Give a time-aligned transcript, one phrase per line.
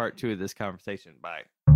[0.00, 1.12] part two of this conversation.
[1.20, 1.69] Bye.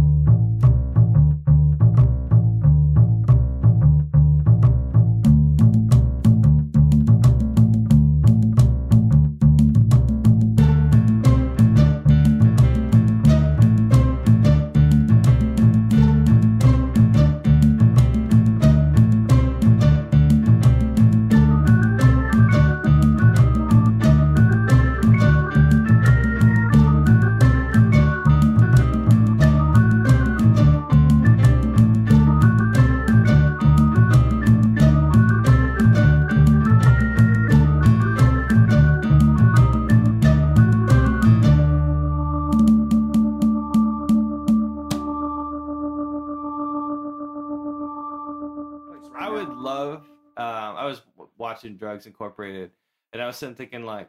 [53.35, 54.09] Was sitting thinking like,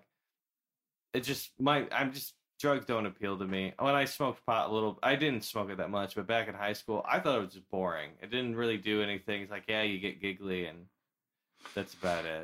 [1.13, 1.87] it just my.
[1.91, 3.73] I'm just drugs don't appeal to me.
[3.79, 6.53] When I smoked pot a little, I didn't smoke it that much, but back in
[6.53, 8.11] high school, I thought it was just boring.
[8.21, 9.41] It didn't really do anything.
[9.41, 10.85] It's like yeah, you get giggly, and
[11.73, 12.43] that's about it.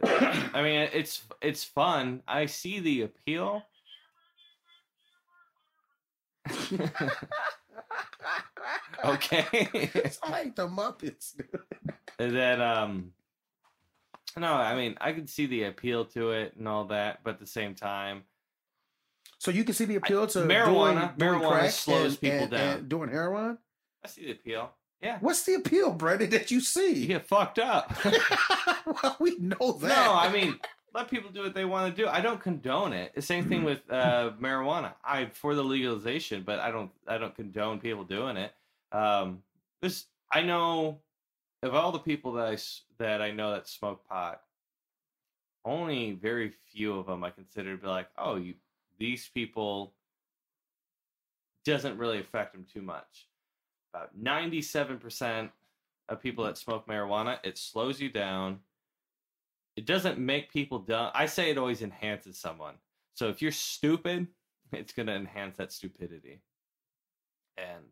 [0.53, 2.23] I mean, it's it's fun.
[2.27, 3.63] I see the appeal.
[9.05, 9.45] okay.
[9.73, 11.37] it's like the Muppets.
[11.37, 11.47] dude.
[12.19, 13.13] And then um
[14.39, 17.39] no, I mean I can see the appeal to it and all that, but at
[17.39, 18.23] the same time,
[19.39, 22.37] So you can see the appeal to marijuana- doing, doing marijuana crack slows and, people
[22.43, 22.77] and- down.
[22.77, 23.57] and doing heroin.
[24.03, 24.71] I see the appeal.
[25.01, 25.17] Yeah.
[25.19, 27.07] What's the appeal, Brandon, that you You see?
[27.07, 27.91] get fucked up.
[29.03, 29.87] well, we know that.
[30.05, 30.59] no, I mean
[30.93, 32.07] let people do what they want to do.
[32.07, 33.15] I don't condone it.
[33.15, 34.93] The same thing with uh marijuana.
[35.03, 38.53] I for the legalization, but I don't I don't condone people doing it.
[38.91, 39.41] Um
[39.81, 40.99] this I know
[41.63, 42.57] of all the people that I
[43.01, 44.41] that I know that smoke pot,
[45.65, 48.55] only very few of them I consider to be like, oh, you
[48.99, 49.93] these people
[51.65, 53.27] doesn't really affect them too much.
[53.93, 55.51] About ninety-seven percent
[56.09, 58.59] of people that smoke marijuana, it slows you down.
[59.75, 61.11] It doesn't make people dumb.
[61.13, 62.75] I say it always enhances someone.
[63.13, 64.27] So if you're stupid,
[64.71, 66.41] it's gonna enhance that stupidity.
[67.57, 67.83] And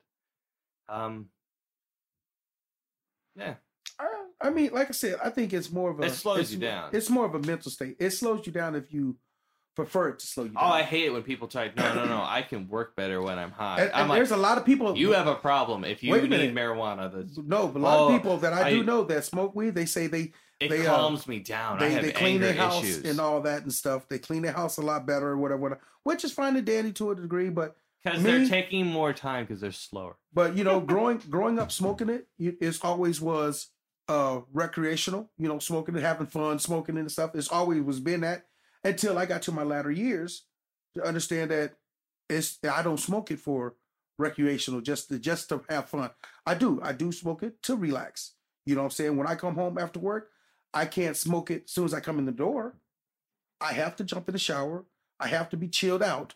[0.87, 1.27] um,
[3.35, 3.55] yeah,
[4.41, 6.03] I, mean, like I said, I think it's more of a.
[6.03, 6.89] It slows it's- you down.
[6.93, 7.95] It's more of a mental state.
[7.99, 9.17] It slows you down if you
[9.75, 10.63] prefer it to slow you down.
[10.63, 11.75] Oh, I hate it when people type.
[11.77, 12.21] No, no, no.
[12.25, 13.81] I can work better when I'm high.
[13.81, 14.97] And, I'm and like, there's a lot of people.
[14.97, 16.53] you have a problem if you need minute.
[16.53, 17.11] marijuana.
[17.13, 19.55] That's, no, but a lot Oh, of people that I, do I- know that smoke
[19.55, 19.75] weed.
[19.75, 21.77] They say they it They, uh, calms me down.
[21.77, 23.05] I they, have they clean their house issues.
[23.05, 24.09] and all that and stuff.
[24.09, 26.91] They clean their house a lot better or whatever, whatever which is fine and dandy
[26.93, 27.49] to a degree.
[27.49, 30.17] But Because they're taking more time because they're slower.
[30.33, 33.67] but you know, growing growing up smoking it, it's always was
[34.09, 35.29] uh recreational.
[35.37, 37.35] You know, smoking and having fun, smoking and stuff.
[37.35, 38.47] It's always was been that
[38.83, 40.43] until I got to my latter years
[40.95, 41.75] to understand that
[42.29, 43.75] it's I don't smoke it for
[44.17, 46.11] recreational, just to just to have fun.
[46.45, 48.33] I do, I do smoke it to relax.
[48.65, 49.17] You know what I'm saying?
[49.17, 50.29] When I come home after work,
[50.73, 52.75] I can't smoke it as soon as I come in the door.
[53.61, 54.85] I have to jump in the shower.
[55.19, 56.35] I have to be chilled out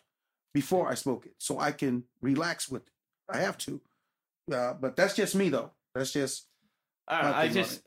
[0.52, 2.92] before I smoke it so I can relax with it.
[3.28, 3.80] I have to.
[4.52, 5.70] Uh, but that's just me though.
[5.94, 6.46] That's just
[7.08, 7.82] I, don't know, I just.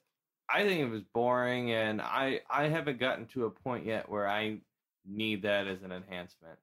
[0.50, 4.28] I think it was boring, and I I haven't gotten to a point yet where
[4.28, 4.60] I
[5.06, 6.58] need that as an enhancement.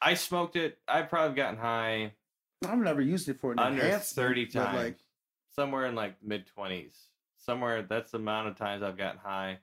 [0.00, 0.78] I smoked it.
[0.86, 2.12] I've probably gotten high
[2.64, 4.98] I've never used it for an under enhancement, thirty times, Like,
[5.54, 6.96] somewhere in like mid twenties.
[7.38, 9.58] Somewhere that's the amount of times I've gotten high.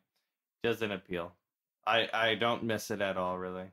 [0.64, 1.34] Doesn't appeal.
[1.86, 3.66] I I don't miss it at all, really.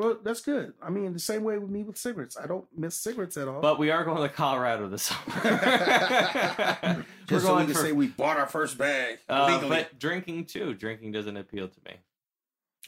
[0.00, 0.72] Well, that's good.
[0.82, 2.38] I mean, the same way with me with cigarettes.
[2.42, 3.60] I don't miss cigarettes at all.
[3.60, 5.20] But we are going to Colorado this summer.
[5.44, 9.68] We're just so we going can for say we bought our first bag uh, legally.
[9.68, 10.72] but drinking too.
[10.72, 11.96] Drinking doesn't appeal to me.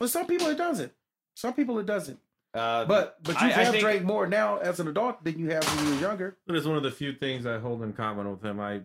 [0.00, 0.92] Well, some people it doesn't.
[1.36, 2.18] Some people it doesn't.
[2.54, 5.38] Uh, But but you I- I have think- drank more now as an adult than
[5.38, 6.36] you have when you were younger.
[6.46, 8.58] That is one of the few things I hold in common with him.
[8.58, 8.80] I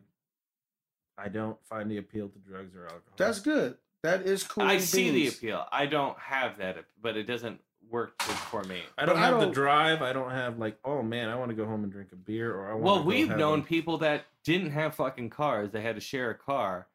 [1.18, 3.14] I don't find the appeal to drugs or alcohol.
[3.16, 3.78] That's good.
[4.04, 4.64] That is cool.
[4.64, 5.66] I see the appeal.
[5.72, 8.82] I don't have that, but it doesn't work good for me.
[8.98, 10.02] I don't But have the don't- drive.
[10.02, 12.54] I don't have like, oh man, I want to go home and drink a beer,
[12.54, 12.84] or I want.
[12.84, 15.72] Well, to we've known a- people that didn't have fucking cars.
[15.72, 16.88] They had to share a car.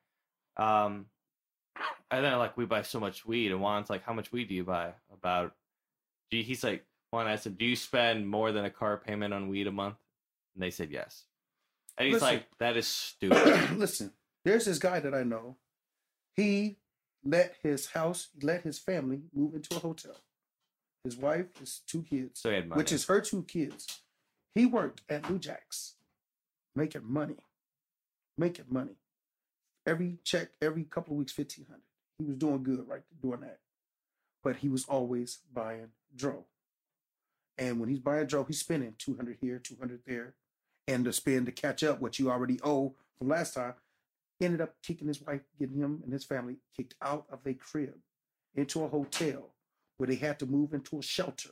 [0.56, 1.06] Um,
[2.10, 4.54] and then like we buy so much weed, and Juan's like, "How much weed do
[4.54, 5.54] you buy?" About,
[6.30, 9.66] he's like, Juan asked him, "Do you spend more than a car payment on weed
[9.66, 9.96] a month?"
[10.54, 11.24] And they said yes.
[11.98, 12.28] And he's Listen.
[12.28, 14.12] like, "That is stupid." Listen,
[14.44, 15.56] there's this guy that I know.
[16.36, 16.76] He
[17.24, 20.16] let his house, let his family move into a hotel.
[21.04, 22.78] His wife, his two kids, so he had money.
[22.78, 24.02] which is her two kids.
[24.54, 25.94] He worked at New Jack's,
[26.76, 27.36] making money,
[28.38, 28.96] making money.
[29.84, 31.82] Every check, every couple of weeks, fifteen hundred.
[32.18, 33.58] He was doing good, right, doing that.
[34.44, 36.44] But he was always buying dro.
[37.58, 40.34] And when he's buying drugs, he's spending 200 here, 200 there.
[40.88, 43.74] And to spend to catch up what you already owe from last time,
[44.38, 47.54] he ended up kicking his wife, getting him and his family kicked out of their
[47.54, 47.94] crib
[48.54, 49.50] into a hotel
[50.02, 51.50] where they had to move into a shelter.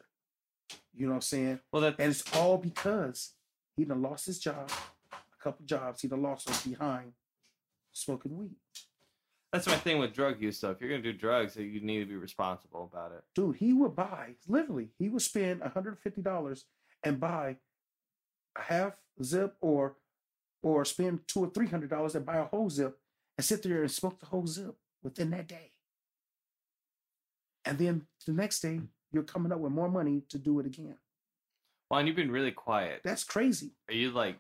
[0.93, 1.61] You know what I'm saying?
[1.71, 3.35] Well, that And it's all because
[3.77, 4.73] he done lost his job,
[5.13, 6.03] a couple jobs.
[6.03, 7.13] He done lost them behind
[7.93, 8.57] smoking weed.
[9.53, 10.59] that's my thing with drug use.
[10.61, 13.23] Though, if you're gonna do drugs, you need to be responsible about it.
[13.37, 16.65] Dude, he would buy, literally, he would spend $150
[17.05, 17.57] and buy
[18.57, 19.95] a half zip or
[20.61, 22.99] or spend two or three hundred dollars and buy a whole zip
[23.39, 24.75] and sit there and smoke the whole zip
[25.05, 25.71] within that day.
[27.65, 28.81] And then the next day,
[29.13, 30.97] you're coming up with more money to do it again.
[31.89, 33.01] Juan, you've been really quiet.
[33.05, 33.73] That's crazy.
[33.89, 34.39] Are you like I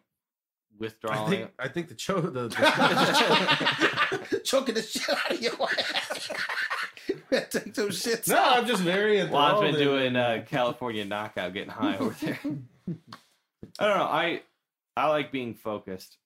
[0.78, 1.28] withdrawing?
[1.30, 6.30] think I think the cho the, the Choking the shit out of your ass.
[7.50, 8.26] Take some shit.
[8.28, 12.14] no, I'm just very Well, I've been in- doing uh, California knockout, getting high over
[12.20, 12.38] there.
[13.78, 14.04] I don't know.
[14.04, 14.42] I
[14.96, 16.16] I like being focused,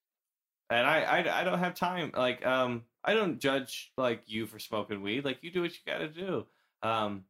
[0.71, 2.13] and I, I I don't have time.
[2.17, 5.25] Like um, I don't judge like you for smoking weed.
[5.25, 6.47] Like you do what you got to do.
[6.85, 7.25] Um,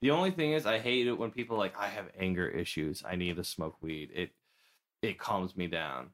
[0.00, 3.02] the only thing is, I hate it when people like I have anger issues.
[3.06, 4.10] I need to smoke weed.
[4.14, 4.30] It
[5.02, 6.10] it calms me down.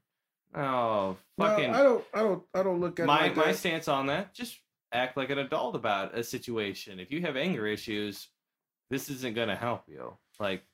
[0.55, 1.71] Oh, No, fucking!
[1.75, 2.05] I don't.
[2.13, 2.43] I don't.
[2.55, 3.57] I don't look at my it like my that.
[3.57, 4.59] stance on that just
[4.93, 8.27] act like an adult about a situation if you have anger issues
[8.91, 10.65] this isn't going to help you like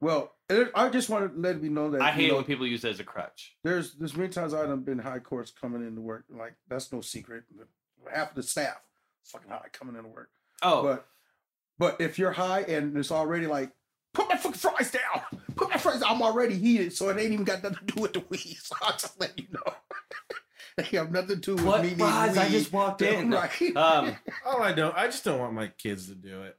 [0.00, 0.32] Well,
[0.76, 2.84] I just want to let you know that i hate it know, when people use
[2.84, 6.24] it as a crutch there's there's many times I've been high courts coming into work.
[6.30, 7.42] Like that's no secret.
[8.14, 8.78] Half of the staff
[9.24, 10.30] fucking high coming into work.
[10.62, 11.06] oh But
[11.78, 13.70] but if you're high and it's already like
[14.14, 15.22] put my fucking fries down,
[15.56, 16.02] put my fries.
[16.06, 18.56] I'm already heated, so it ain't even got nothing to do with the weed.
[18.62, 19.74] So I just let you know.
[20.76, 22.32] they have nothing to do with what me needing fries?
[22.32, 22.38] weed.
[22.38, 23.76] i just walked in right.
[23.76, 24.96] um Oh, I don't.
[24.96, 26.56] I just don't want my kids to do it.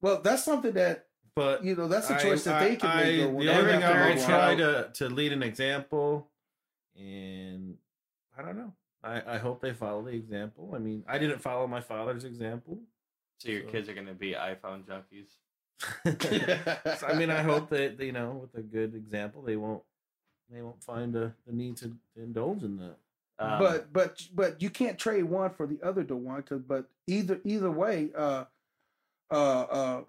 [0.00, 1.88] well, that's something that But you know.
[1.88, 3.20] That's a choice that I- they can I- make.
[3.20, 4.28] though, The when only thing to I go will on.
[4.28, 6.28] try to to lead an example,
[6.96, 7.76] and
[8.36, 8.72] I don't know.
[9.04, 10.72] I, I hope they follow the example.
[10.74, 12.78] I mean, I didn't follow my father's example.
[13.42, 15.28] So your So- kids are going to be iphone junkies
[17.00, 19.82] So, I mean, I hope that you know, with a good example, they won't
[20.50, 22.96] they won't find the, the need to, to indulge in that.
[23.38, 26.86] um, but but but you can't trade one for the other though one because but
[27.08, 28.44] either either way uh
[29.30, 30.00] uh uh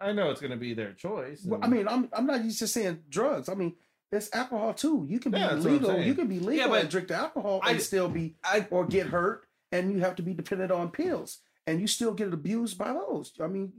[0.00, 1.42] I know it's going to be their choice.
[1.44, 3.74] well, I mean I'm I'm not just saying drugs I mean
[4.10, 6.88] it's alcohol too you can be Yeah, that's legal you can be legal but and
[6.90, 10.22] drink the alcohol I- and still be I- or get hurt and you have to
[10.22, 13.32] be dependent on pills and you still get abused by those.
[13.40, 13.72] I mean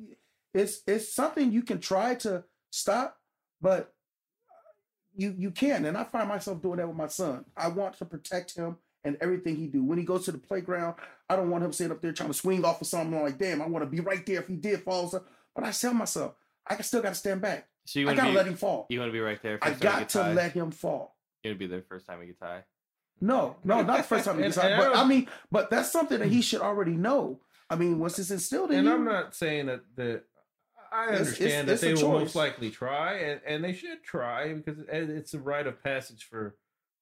[0.53, 3.17] it's it's something you can try to stop
[3.61, 3.93] but
[5.15, 7.45] you you can and I find myself doing that with my son.
[7.55, 9.83] I want to protect him and everything he do.
[9.83, 10.95] When he goes to the playground
[11.29, 13.37] I don't want him sitting up there trying to swing off of something I'm like
[13.37, 15.07] damn I want to be right there if he did fall.
[15.09, 15.23] So-
[15.55, 16.35] but I tell myself
[16.67, 17.67] I still got to stand back.
[17.85, 18.85] So you I want to gotta be let him fall.
[18.89, 20.33] you want to be right there I first time he got to high?
[20.33, 21.15] let him fall.
[21.43, 22.63] You want to be there first time he gets high?
[23.19, 24.65] No, no, not the first time he gets out.
[24.65, 26.41] and I But I mean, but that's something that he hmm.
[26.41, 27.39] should already know.
[27.73, 30.23] I mean, once it's instilled in and you, I'm not saying that that
[30.91, 34.53] I understand it's- that it's they will most likely try, and, and they should try
[34.53, 36.55] because it's a rite of passage for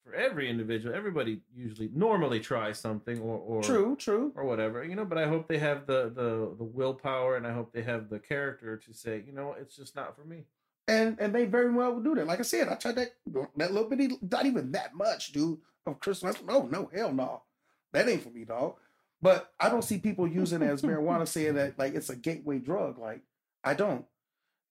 [0.03, 0.95] for every individual.
[0.95, 4.31] Everybody usually normally tries something or or true, true.
[4.35, 5.05] or whatever, you know.
[5.05, 8.19] But I hope they have the the the willpower, and I hope they have the
[8.19, 10.45] character to say, you know, it's just not for me.
[10.87, 12.25] And and they very well would do that.
[12.27, 13.13] Like I said, I tried that
[13.57, 16.41] that little bitty, not even that much, dude, of Christmas.
[16.43, 17.43] No, no, hell no,
[17.91, 18.77] that ain't for me, dog.
[19.21, 22.59] But I don't see people using it as marijuana, saying that like it's a gateway
[22.59, 22.97] drug.
[22.97, 23.21] Like
[23.63, 24.05] I don't,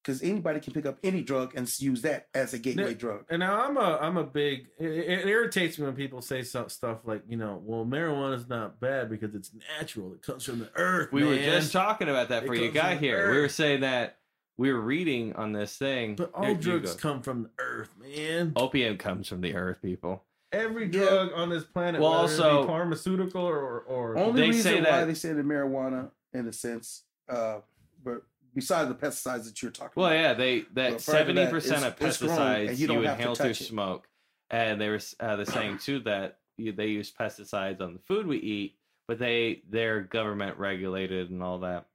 [0.03, 2.95] because anybody can pick up any drug and use that as a gateway Yeah.
[2.95, 3.25] drug.
[3.31, 4.67] And now I'm a I'm a big.
[4.79, 8.49] It, it irritates me when people say some stuff like, you know, well, marijuana is
[8.49, 10.15] not bad because it's natural.
[10.15, 11.13] It comes from the earth.
[11.13, 13.41] we were just talking about that It before you comes got from the here we
[13.41, 14.17] were saying that
[14.57, 18.53] we were reading on this thing But all Here, drugs come from the earth, man.
[18.57, 21.01] opium comes from the earth people Every Yeah.
[21.03, 24.85] drug on this planet, Well, whether also- it be pharmaceutical or or Only They reason
[24.85, 27.61] say why they say the marijuana, in a sense, uh,
[28.03, 28.23] but
[28.55, 30.19] besides the pesticides that you're talking Well, about.
[30.21, 32.87] yeah, they that prior to that, seventy percent of it's- it's grown, pesticides you, you
[32.89, 33.55] don't to inhale through it.
[33.55, 34.09] smoke,
[34.51, 38.27] and they were uh, they're saying too that you, they use pesticides on the food
[38.27, 38.77] we eat,
[39.07, 41.87] but they they're government regulated and all that.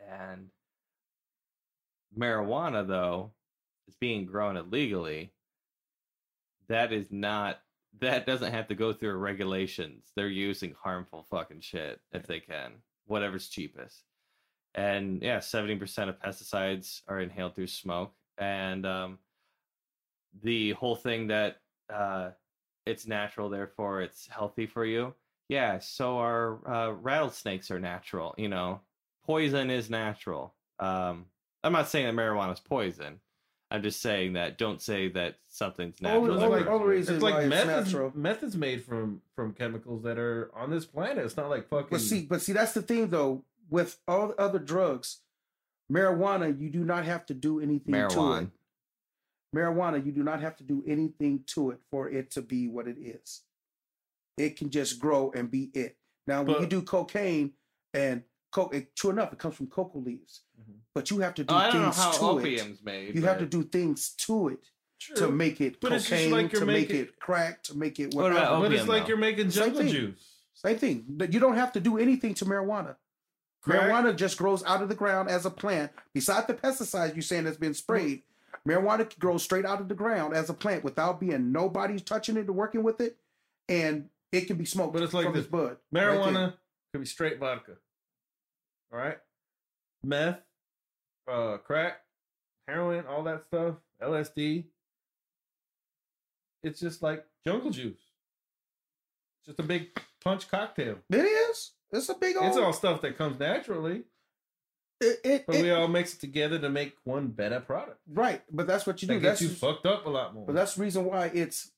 [0.00, 0.50] And
[2.16, 3.32] marijuana, though,
[3.88, 5.32] is being grown illegally.
[6.68, 7.60] That is not
[8.00, 10.12] that doesn't have to go through regulations.
[10.14, 12.72] They're using harmful fucking shit if they can,
[13.06, 14.04] whatever's cheapest
[14.74, 19.18] and yeah, seventy percent of pesticides are inhaled through smoke, and um,
[20.42, 21.60] the whole thing that
[21.92, 22.30] uh,
[22.86, 25.14] it's natural, therefore it's healthy for you.
[25.48, 28.34] Yeah, so our uh, rattlesnakes are natural.
[28.38, 28.80] You know,
[29.24, 30.54] poison is natural.
[30.78, 31.26] Um,
[31.64, 33.20] I'm not saying that marijuana is poison.
[33.70, 36.40] I'm just saying that don't say that something's natural.
[36.42, 36.96] only- that only works.
[36.98, 38.06] reason- It's why like it's natural.
[38.06, 41.18] Oh, is, meth is made from from chemicals that are on this planet.
[41.24, 41.88] It's not like fucking.
[41.90, 43.44] But see, but see, that's the thing though.
[43.70, 45.18] With all the other drugs,
[45.92, 48.08] marijuana, you do not have to do anything to it.
[48.10, 48.50] Marijuana.
[49.54, 52.86] Marijuana, you do not have to do anything to it for it to be what
[52.88, 53.42] it is.
[54.36, 55.96] It can just grow and be it.
[56.26, 57.52] Now, when you do cocaine
[57.94, 60.74] and coke, it, true enough, it comes from cocoa leaves, Mhm.
[60.94, 62.84] but you have to do Oh, I don't know things how to opium's it.
[62.84, 63.14] made.
[63.14, 64.60] You have to do things to it
[65.00, 65.16] True.
[65.16, 68.14] to make it But cocaine, like you're to make making- it crack, to make it
[68.14, 68.38] What whatever.
[68.40, 69.08] about but it's opium, like though.
[69.08, 69.90] you're making Same jungle thing.
[69.92, 70.34] juice.
[70.54, 71.18] Same thing.
[71.30, 72.96] You don't have to do anything to marijuana.
[73.62, 73.82] Crack.
[73.82, 75.92] Marijuana just grows out of the ground as a plant.
[76.14, 78.22] Besides the pesticides you're saying that's been sprayed,
[78.66, 82.48] marijuana grows straight out of the ground as a plant without being nobody touching it
[82.48, 83.18] or working with it,
[83.68, 84.92] and it can be smoked.
[84.94, 85.42] But it's like from this.
[85.44, 85.68] its bud.
[85.68, 86.10] right there.
[86.12, 86.54] Marijuana
[86.92, 87.76] could be straight vodka.
[88.92, 89.18] All right,
[90.02, 90.40] meth,
[91.30, 92.00] uh, crack,
[92.66, 94.64] heroin, all that stuff, LSD.
[96.62, 97.98] It's just like jungle juice.
[99.40, 99.88] It's just a big
[100.24, 100.96] punch cocktail.
[101.10, 101.72] It is.
[101.92, 102.46] It's a big old.
[102.46, 104.04] It's all stuff that comes naturally,
[105.00, 108.00] It, it, but it- we all mix it together to make one better product.
[108.10, 108.42] right.
[108.50, 109.20] But that's what you That do.
[109.20, 110.46] gets That's you fucked up a lot more.
[110.46, 111.70] But that's the reason why it's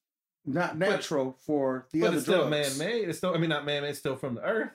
[0.47, 3.09] not natural for the but other it's still man-made.
[3.09, 3.90] It's still, I mean, not man-made.
[3.90, 4.71] It's still from the earth.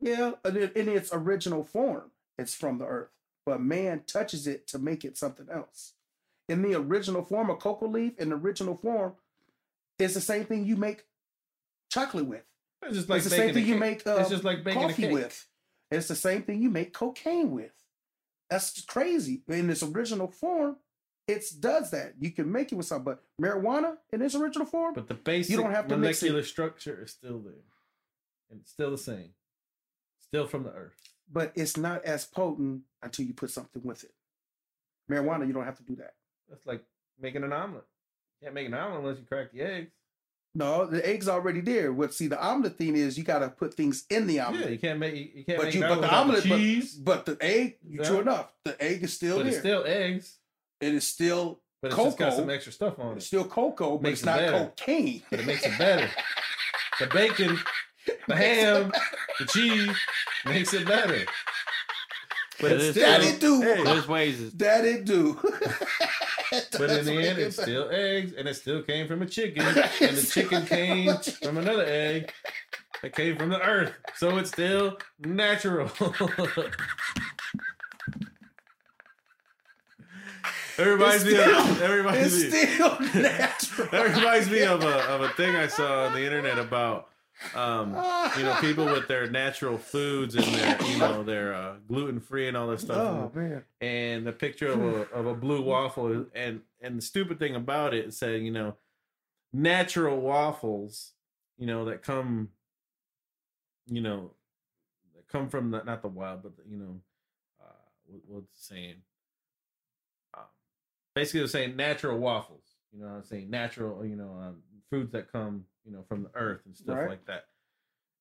[0.00, 3.10] Yeah, in, in its original form, it's from the earth,
[3.44, 5.92] but man touches it to make it something else.
[6.48, 9.14] In the original form, a cocoa leaf in the original form
[9.98, 11.04] is the same thing you make
[11.90, 12.44] chocolate with.
[12.82, 14.86] It's just like it's the same thing you make uh, it's just like baking a
[14.88, 15.12] coffee cake.
[15.12, 15.46] with.
[15.90, 17.72] It's the same thing you make cocaine with.
[18.48, 19.42] That's crazy.
[19.48, 20.76] In its original form,
[21.28, 22.14] it does that.
[22.18, 25.56] You can make it with something, but marijuana in its original form, But the basic
[25.56, 27.52] don't have to molecular structure is still there.
[28.50, 29.30] And it's still the same.
[30.32, 30.94] Still from the earth.
[31.32, 34.12] but it's not as potent until you put something with it.
[35.10, 36.14] Marijuana, you don't have to do that.
[36.48, 36.82] That's like
[37.20, 37.84] making an omelet.
[38.40, 39.90] You can't make an omelet unless you crack the eggs.
[40.54, 41.92] No, the egg's already there.
[41.92, 44.64] What see the omelet thing is you gotta put things in the omelet.
[44.64, 46.56] Yeah, you can't make you can't but make you but the omelet omelet without but,
[46.58, 46.94] cheese.
[46.94, 48.02] but the egg, Yeah.
[48.04, 49.52] true enough, the egg is still but there.
[49.52, 50.38] it's still eggs.
[50.80, 52.36] it is still But it's just got Cocoa.
[52.40, 53.28] some extra stuff on it's it.
[53.28, 54.64] still cocoa, but Makes it's it not better.
[54.76, 55.22] cocaine.
[55.30, 56.08] But it makes it better.
[57.00, 57.58] The bacon,
[58.28, 58.92] the ham,
[59.38, 59.96] the cheese
[60.46, 61.24] makes it better.
[62.60, 63.62] But it's still That it do.
[63.62, 63.84] eggs.
[63.84, 64.52] There's ways.
[64.52, 65.38] That it do.
[66.78, 70.16] But in the end, it's still eggs, and it still came from a chicken, and
[70.16, 72.32] the chicken came from another egg
[73.02, 73.92] that came from the earth.
[74.16, 75.90] So it's still natural.
[80.76, 83.88] That reminds me of that reminds me, still natural.
[83.92, 87.09] that reminds me of a of a thing I saw on the internet about
[87.54, 87.90] um
[88.36, 92.46] you know people with their natural foods and their you know their uh, gluten free
[92.48, 92.98] and all this stuff.
[92.98, 93.64] Oh man.
[93.80, 97.94] and the picture of a of a blue waffle and and the stupid thing about
[97.94, 98.76] it said you know
[99.52, 101.12] natural waffles
[101.58, 102.50] you know that come
[103.86, 104.30] you know
[105.16, 107.00] that come from the, not the wild but the, you know
[107.60, 107.72] uh
[108.06, 108.96] what, what's the saying?
[110.36, 110.44] Um,
[111.14, 112.64] basically they're saying natural waffles.
[112.92, 114.56] You know i'm saying natural you know um,
[114.90, 117.08] foods that come you know from the earth and stuff Right.
[117.10, 117.44] like that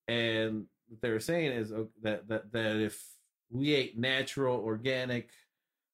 [0.08, 1.70] and what they were saying is
[2.02, 3.04] that that that if
[3.52, 5.30] we ate natural organic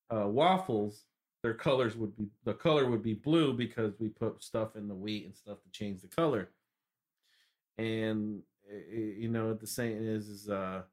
[0.09, 1.03] uh, waffles,
[1.43, 4.95] their colors would be the color would be blue because we put stuff in the
[4.95, 6.49] wheat and stuff to change the color.
[7.77, 8.41] And
[8.71, 10.83] i- i- you know, what the saying is is uh,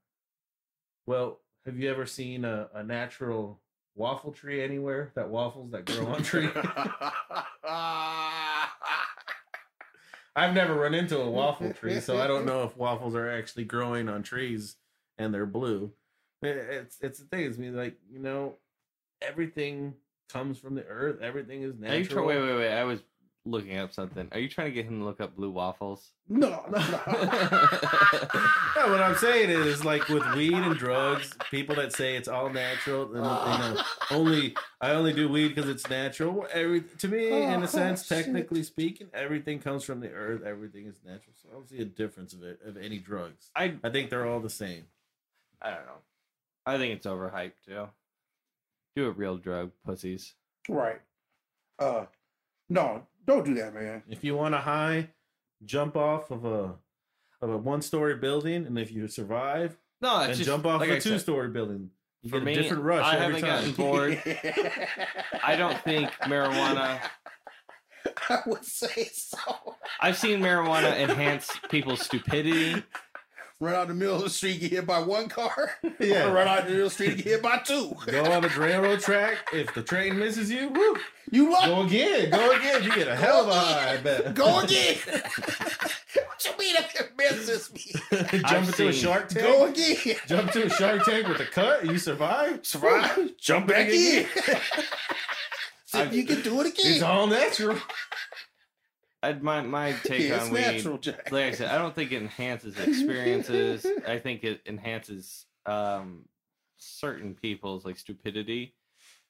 [1.06, 3.60] well, have you ever seen a, a natural
[3.94, 5.12] waffle tree anywhere?
[5.14, 6.48] That waffles that grow on tree.
[10.34, 13.64] I've never run into a waffle tree, so I don't know if waffles are actually
[13.64, 14.76] growing on trees
[15.18, 15.92] and they're blue.
[16.42, 17.44] It's it's the thing.
[17.46, 18.56] It's me like you know,
[19.20, 19.94] everything
[20.28, 21.20] comes from the earth.
[21.20, 22.26] Everything is Are you try- natural.
[22.26, 22.72] wait, wait, wait.
[22.72, 23.00] I was
[23.44, 24.28] looking up something.
[24.32, 26.11] Are you trying to get him to look up blue waffles?
[26.28, 27.00] No, no, no.
[28.76, 32.50] No, what I'm saying is like with weed and drugs, people that say it's all
[32.50, 36.46] natural, and you know, only I only do weed because it's natural.
[36.52, 38.25] Every to me, in Oh, a sense, shit.
[38.25, 40.42] technically speaking, everything comes from the earth.
[40.44, 41.34] Everything is natural.
[41.42, 43.50] So I don't see a difference of it of any drugs.
[43.54, 44.84] I I think they're all the same.
[45.61, 46.00] I don't know.
[46.64, 47.88] I think it's overhyped too.
[48.96, 50.34] Do a real drug, pussies.
[50.68, 51.00] right.
[51.78, 52.04] Uh
[52.68, 54.02] no, don't do that, man.
[54.08, 55.08] If you want a high,
[55.64, 56.74] jump off of a
[57.40, 60.80] of a one story building, and if you survive, No, then it's just jump off
[60.80, 61.90] like a I said, two story building.
[62.22, 63.58] You For get me, a different rush I every haven't time.
[63.58, 64.22] gotten bored.
[65.42, 67.00] I don't think marijuana.
[68.28, 69.38] I would say so.
[70.00, 72.82] I've seen marijuana enhance people's stupidity.
[73.62, 75.71] Run out in the middle of the street, get hit by one car.
[76.00, 76.28] Yeah.
[76.28, 77.95] Or run out in the middle of the street, get hit by two.
[78.07, 79.37] Go on the railroad track.
[79.52, 80.97] If the train misses you, woo,
[81.31, 81.66] You what?
[81.66, 82.31] go again.
[82.31, 82.83] Go again.
[82.83, 83.92] You get a hell of a high.
[83.95, 84.35] I bet.
[84.35, 84.97] Go again.
[85.07, 87.92] what you mean if it misses me?
[88.40, 89.47] Jump I've into a shark tank.
[89.47, 90.16] Go again.
[90.26, 91.87] Jump to a shark tank with a cut.
[91.87, 92.66] You survive.
[92.66, 93.37] Survive.
[93.38, 93.95] Jump back in.
[93.95, 96.92] See if I've- you can do it again.
[96.95, 97.78] It's all natural.
[99.22, 100.60] I, my my take Yeah, on weed.
[100.60, 100.98] natural,
[101.30, 103.86] Like I said, I don't think it enhances experiences.
[104.06, 106.24] I think it enhances um,
[106.76, 108.74] certain people's like stupidity.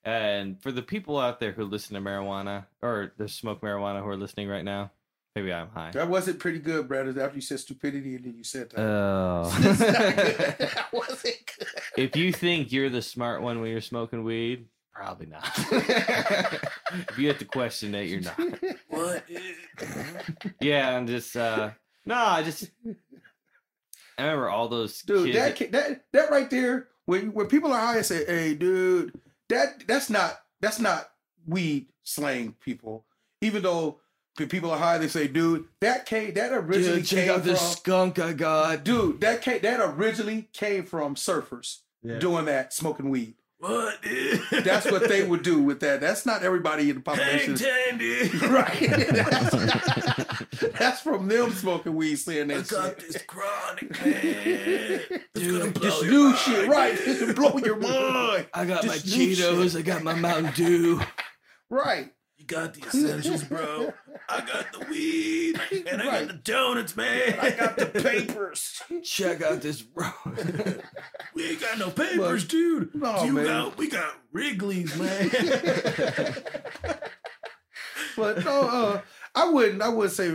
[0.04, 4.08] And for the people out there who listen to marijuana or the smoke marijuana who
[4.08, 4.90] are listening right now,
[5.36, 5.92] maybe I'm high.
[5.92, 7.06] That wasn't pretty good, Brad.
[7.16, 8.80] After you said stupidity and then you said that.
[8.80, 9.56] Oh.
[9.60, 10.36] That's not good.
[10.58, 11.68] that wasn't good.
[11.96, 15.48] if you think you're the smart one when you're smoking weed, probably not.
[15.56, 18.40] if you have to question it, you're not.
[18.88, 19.24] What?
[20.60, 21.70] Yeah, I'm just uh
[22.06, 22.70] no, I just
[24.18, 25.70] I remember all those Dude, kids.
[25.70, 29.86] that, that that right there, when when people are high and say, "Hey, dude," that
[29.86, 31.10] that's not that's not
[31.46, 33.04] weed slang, people.
[33.40, 34.00] Even though
[34.36, 38.32] people are high, they say, "Dude," that came that originally came from the skunk I
[38.34, 38.84] got.
[38.84, 39.20] dude.
[39.20, 42.18] That came that originally came from surfers Yeah.
[42.18, 43.34] doing that, smoking weed.
[43.62, 43.98] What?
[44.64, 46.00] That's what they would do with that.
[46.00, 47.54] That's not everybody in the population.
[47.54, 48.28] Tandy.
[48.42, 48.90] Right.
[48.90, 53.12] that's, that's from them smoking weed saying that I got shit.
[53.12, 54.02] This chronic
[55.34, 56.98] Dude, this new shit, right?
[56.98, 58.48] This will blow your mind.
[58.52, 59.76] I got my Cheetos, shit.
[59.76, 61.00] I got my Mountain Dew.
[61.70, 62.12] Right.
[62.42, 63.92] You got the essentials, bro.
[64.28, 66.18] I got the weed, and I Right.
[66.26, 67.38] got the donuts, man.
[67.40, 68.82] I got the papers.
[69.04, 70.12] Check out this road.
[71.36, 72.96] we ain't got no papers, dude.
[72.96, 73.44] No, you man.
[73.44, 75.30] got, we got Wrigley's, man.
[78.16, 79.00] But no, uh,
[79.34, 79.80] I wouldn't.
[79.80, 80.26] I would say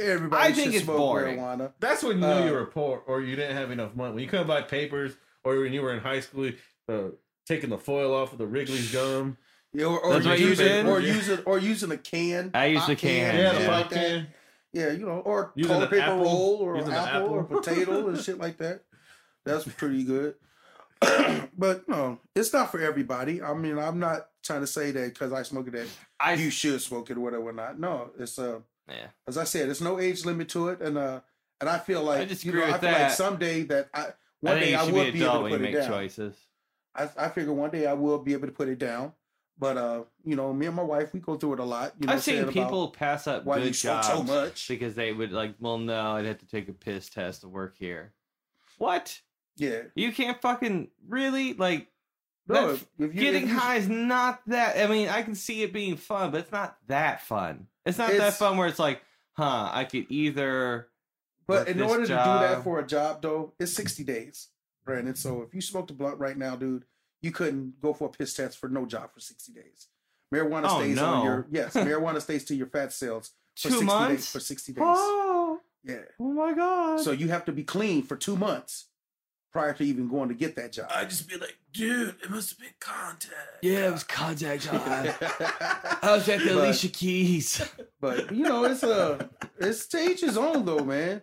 [0.00, 0.42] everybody.
[0.42, 1.38] I think should it's smoke boring.
[1.38, 1.72] marijuana.
[1.78, 4.14] That's when you Uh, knew you were poor, or you didn't have enough money.
[4.14, 5.12] When you couldn't buy papers,
[5.44, 6.50] or when you were in high school,
[6.88, 7.10] uh,
[7.46, 9.36] taking the foil off of the Wrigley's gum.
[9.72, 10.86] Yeah, or, or That's what you using, did?
[10.86, 12.50] or using, or using a can.
[12.54, 13.94] I use pop the can, Yeah, Yeah, the shit pop like that.
[14.08, 14.26] can.
[14.72, 16.22] Yeah, you know, or Using toilet paper apple.
[16.24, 17.58] roll, or Using an apple, or apple.
[17.60, 18.82] potato, and shit like that.
[19.44, 20.34] That's pretty good.
[21.56, 23.40] but no, it's not for everybody.
[23.42, 25.86] I mean, I'm not trying to say that because I smoke it that
[26.18, 27.48] I you should smoke it or whatever.
[27.48, 27.78] Or not.
[27.80, 29.06] No, it's uh, yeah.
[29.26, 31.20] as I said, there's no age limit to it, and uh,
[31.60, 33.12] and I feel like I you agree know, I with feel like that.
[33.12, 34.06] someday that I
[34.40, 35.58] one I think day you I should will be be adult able when to you
[35.58, 35.90] put it make down.
[35.90, 36.36] choices.
[36.94, 39.12] I, I figure one day I will be able to put it down.
[39.60, 41.92] But uh, you know, me and my wife, we go through it a lot.
[42.00, 44.66] You know, I've seen people pass up why you good jobs so much.
[44.68, 47.76] because they would like, well, no, I'd have to take a piss test to work
[47.78, 48.14] here.
[48.78, 49.20] What?
[49.56, 51.88] Yeah, You can't fucking really like
[52.48, 54.78] no, if, if you, getting if you- high is not that.
[54.78, 57.66] I mean, I can see it being fun, but it's not that fun.
[57.84, 59.02] It's not that fun where it's like,
[59.34, 60.88] huh, I could either.
[61.46, 64.48] But in order to do that for a job, though, it's sixty days,
[64.86, 65.14] Brandon.
[65.14, 66.84] So if you smoked a blunt right now, dude,
[67.22, 69.88] you couldn't go for a piss test for no job for sixty days.
[70.34, 73.84] Marijuana Oh, stays on your yes, marijuana stays to your fat cells for Two 60
[73.86, 74.08] months?
[74.14, 74.30] days.
[74.30, 75.96] For sixty days, Oh, yeah.
[76.20, 77.00] oh my god!
[77.00, 78.86] So you have to be clean for two months
[79.52, 80.86] prior to even going to get that job.
[80.94, 83.34] I just be like, dude, it must have been contact.
[83.62, 85.12] yeah, it was contact time.
[85.20, 87.68] I I was at the Alicia Keys.
[88.00, 89.28] But you know, it's a
[89.58, 91.22] it's to each his own though, man.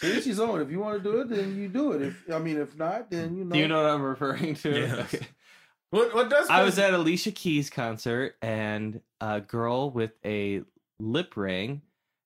[0.00, 0.60] To each his own.
[0.60, 2.02] If you want to do it, then you do it.
[2.02, 3.54] If I mean, if not, then you know.
[3.54, 4.70] Do you know what I'm referring to?
[4.70, 5.14] Yes.
[5.14, 5.26] Okay.
[5.90, 10.62] What what does I was at Alicia Keys concert, and a girl with a
[10.98, 11.82] lip ring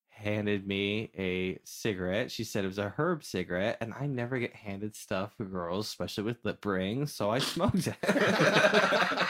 [0.09, 2.31] handed me a cigarette.
[2.31, 5.87] She said it was a herb cigarette, and I never get handed stuff for girls,
[5.87, 7.97] especially with lip rings, so I smoked it.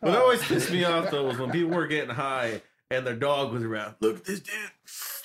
[0.00, 3.52] What always pissed me off though was when people were getting high and their dog
[3.52, 3.94] was around.
[4.00, 4.54] Look at this dude.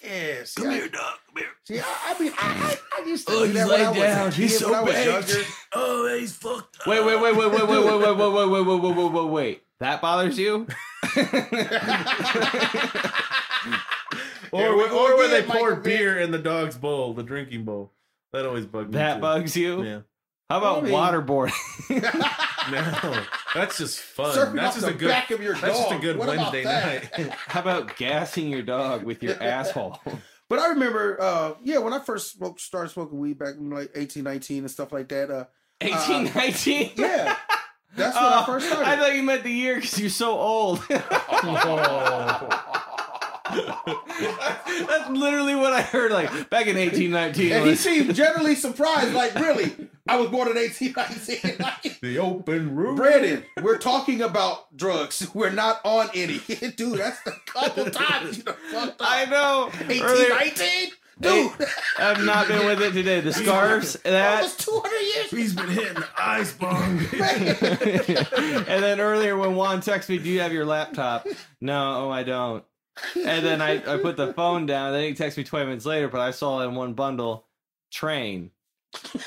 [0.04, 0.54] Yes.
[0.56, 1.14] Come I- here, dog.
[1.28, 1.48] Come here.
[1.64, 1.84] See, I,
[2.16, 4.32] I mean, I, I used to Oh, do that when I was down.
[4.32, 5.48] He's so when I was younger.
[5.74, 6.88] Oh, he's fucked up.
[6.88, 9.30] wait, wait, wait, wait, wait, wait, wait, wait, wait, wait, wait, wait, wait, wait, wait,
[9.32, 9.64] wait.
[9.80, 10.68] That bothers you?
[14.52, 17.92] Or, we or, when they poured beer in the dog's bowl, the drinking bowl.
[18.32, 18.98] That always bugged me.
[19.00, 19.22] that too.
[19.22, 19.84] bugs you?
[19.84, 20.00] Yeah.
[20.50, 22.52] How about I mean- waterboarding?
[22.72, 23.24] No,
[23.54, 24.36] that's just fun.
[24.36, 25.08] Surfing that's just the a good.
[25.10, 27.10] back of your That's just a good What Wednesday night.
[27.48, 30.00] How about gassing your dog with your asshole?
[30.50, 33.92] But I remember, uh, yeah, when I first smoked, started smoking weed back in like
[33.96, 35.30] 18, 19 and stuff like that.
[35.32, 35.46] Uh,
[35.82, 36.92] 18, 19?
[36.96, 37.36] yeah,
[37.96, 38.88] that's when Oh, I first started.
[38.88, 40.84] I thought you meant the year because you're so old.
[44.88, 46.12] That's literally what I heard.
[46.12, 47.52] Like back in eighteen nineteen.
[47.52, 49.74] and he seemed generally surprised, like, really?
[50.08, 51.96] I was born in 1819.
[52.02, 52.96] the open room.
[52.96, 55.28] Brandon, we're talking about drugs.
[55.34, 56.38] We're not on any.
[56.76, 58.94] Dude, that's a couple times you done.
[59.00, 59.72] I know.
[59.90, 60.92] 18, Earlier- 19?
[61.22, 61.52] dude.
[61.98, 63.22] I've not been with it today.
[63.22, 65.32] The scarves, that that, was two hundred years.
[65.32, 67.00] He's been hitting the ice bong.
[68.68, 71.26] and then earlier when Juan texted me, "Do you have your laptop?"
[71.62, 72.64] No, oh, I don't.
[73.16, 74.94] And then I, I put the phone down.
[74.94, 77.46] Then he texted me twenty minutes later, but I saw in one bundle,
[77.92, 78.52] train.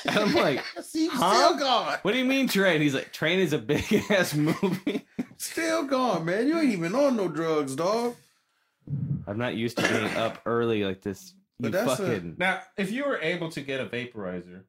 [0.07, 1.33] And I'm like, See, you Huh?
[1.35, 1.97] still gone.
[2.01, 5.05] "What do you mean train?" He's like, "Train is a big ass movie."
[5.37, 6.47] Still gone, man.
[6.47, 8.15] You ain't even on no drugs, dog.
[9.27, 11.33] I'm not used to being up early like this.
[11.59, 12.35] You But that's a- fucking.
[12.39, 14.63] now, if you were able to get a vaporizer,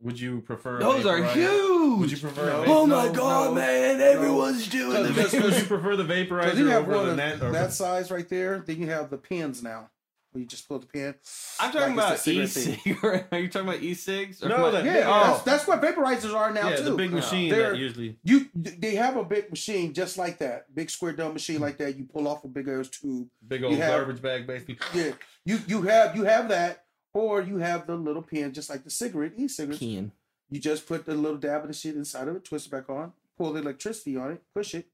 [0.00, 0.78] would you prefer?
[0.78, 2.00] Those are huge.
[2.00, 2.46] Would you prefer?
[2.46, 2.64] No.
[2.66, 3.98] Oh my No, god, no, man!
[3.98, 4.04] no.
[4.04, 7.04] Everyone's doing the Because- Would you vape- prefer the Because vaporizer you have over one
[7.06, 7.42] the of net?
[7.42, 8.58] Or that size right there.
[8.66, 9.90] Then you have the pins now.
[10.32, 11.14] Where you just pull the pin.
[11.58, 13.28] I'm talking Like about it's the cigarette e-cig.
[13.32, 14.42] Are you talking about e-cigs?
[14.44, 14.72] Or No, what?
[14.72, 15.42] that- Yeah, big- that's, oh.
[15.46, 16.82] that's what vaporizers are now yeah, too.
[16.84, 17.14] the big oh.
[17.14, 18.18] machine They're- that usually.
[18.22, 21.96] You they have a big machine just like that, big square dumb machine like that.
[21.96, 23.28] You pull off a big ass tube.
[23.48, 24.76] Big old You have- garbage bag, basically.
[25.00, 25.12] Yeah,
[25.46, 26.84] you you have you have that,
[27.16, 29.80] or you have the little pin just like the cigarette e-cigarette.
[29.80, 30.10] Peeing.
[30.50, 32.88] You just put the little dab of the shit inside of it, twist it back
[32.90, 34.86] on, pull the electricity on it, push it,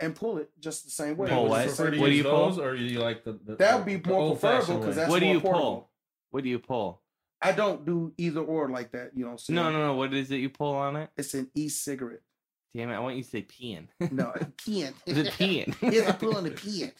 [0.00, 1.28] and pull it just the same way.
[1.28, 1.68] Pull what?
[1.68, 2.60] to What do you pull?
[2.60, 3.32] or you like the?
[3.44, 5.00] the That would be the more preferable because way?
[5.02, 5.62] that's What do more you portable.
[5.70, 5.90] pull?
[6.30, 7.00] What do you pull?
[7.42, 9.10] I don't do either or like that.
[9.14, 9.54] You know, what I'm?
[9.56, 9.94] No, no, no.
[9.94, 11.10] What is it you pull on it?
[11.16, 12.20] It's an e-cigarette.
[12.74, 12.94] Damn it!
[12.94, 13.86] I want you to say peeing.
[14.10, 14.94] No, a pen.
[15.06, 15.74] Is it peeing?
[15.76, 16.92] Here's a pull on the pen.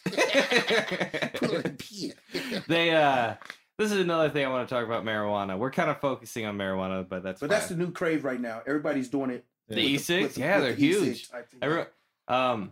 [1.33, 2.63] Pull on the pen.
[2.67, 3.33] they uh
[3.77, 5.57] this is another thing I want to talk about marijuana.
[5.57, 8.61] We're kind of focusing on marijuana, but that's But that's the new crave right now.
[8.65, 9.45] Everybody's doing it.
[9.67, 10.29] the e-cigs.
[10.29, 11.29] with Yeah, they're the huge.
[11.29, 11.59] type thing.
[11.61, 11.85] Every,
[12.27, 12.71] um,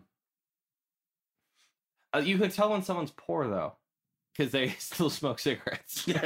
[2.15, 3.73] uh, you can tell when someone's poor though,
[4.37, 6.05] because they still smoke cigarettes.
[6.05, 6.15] What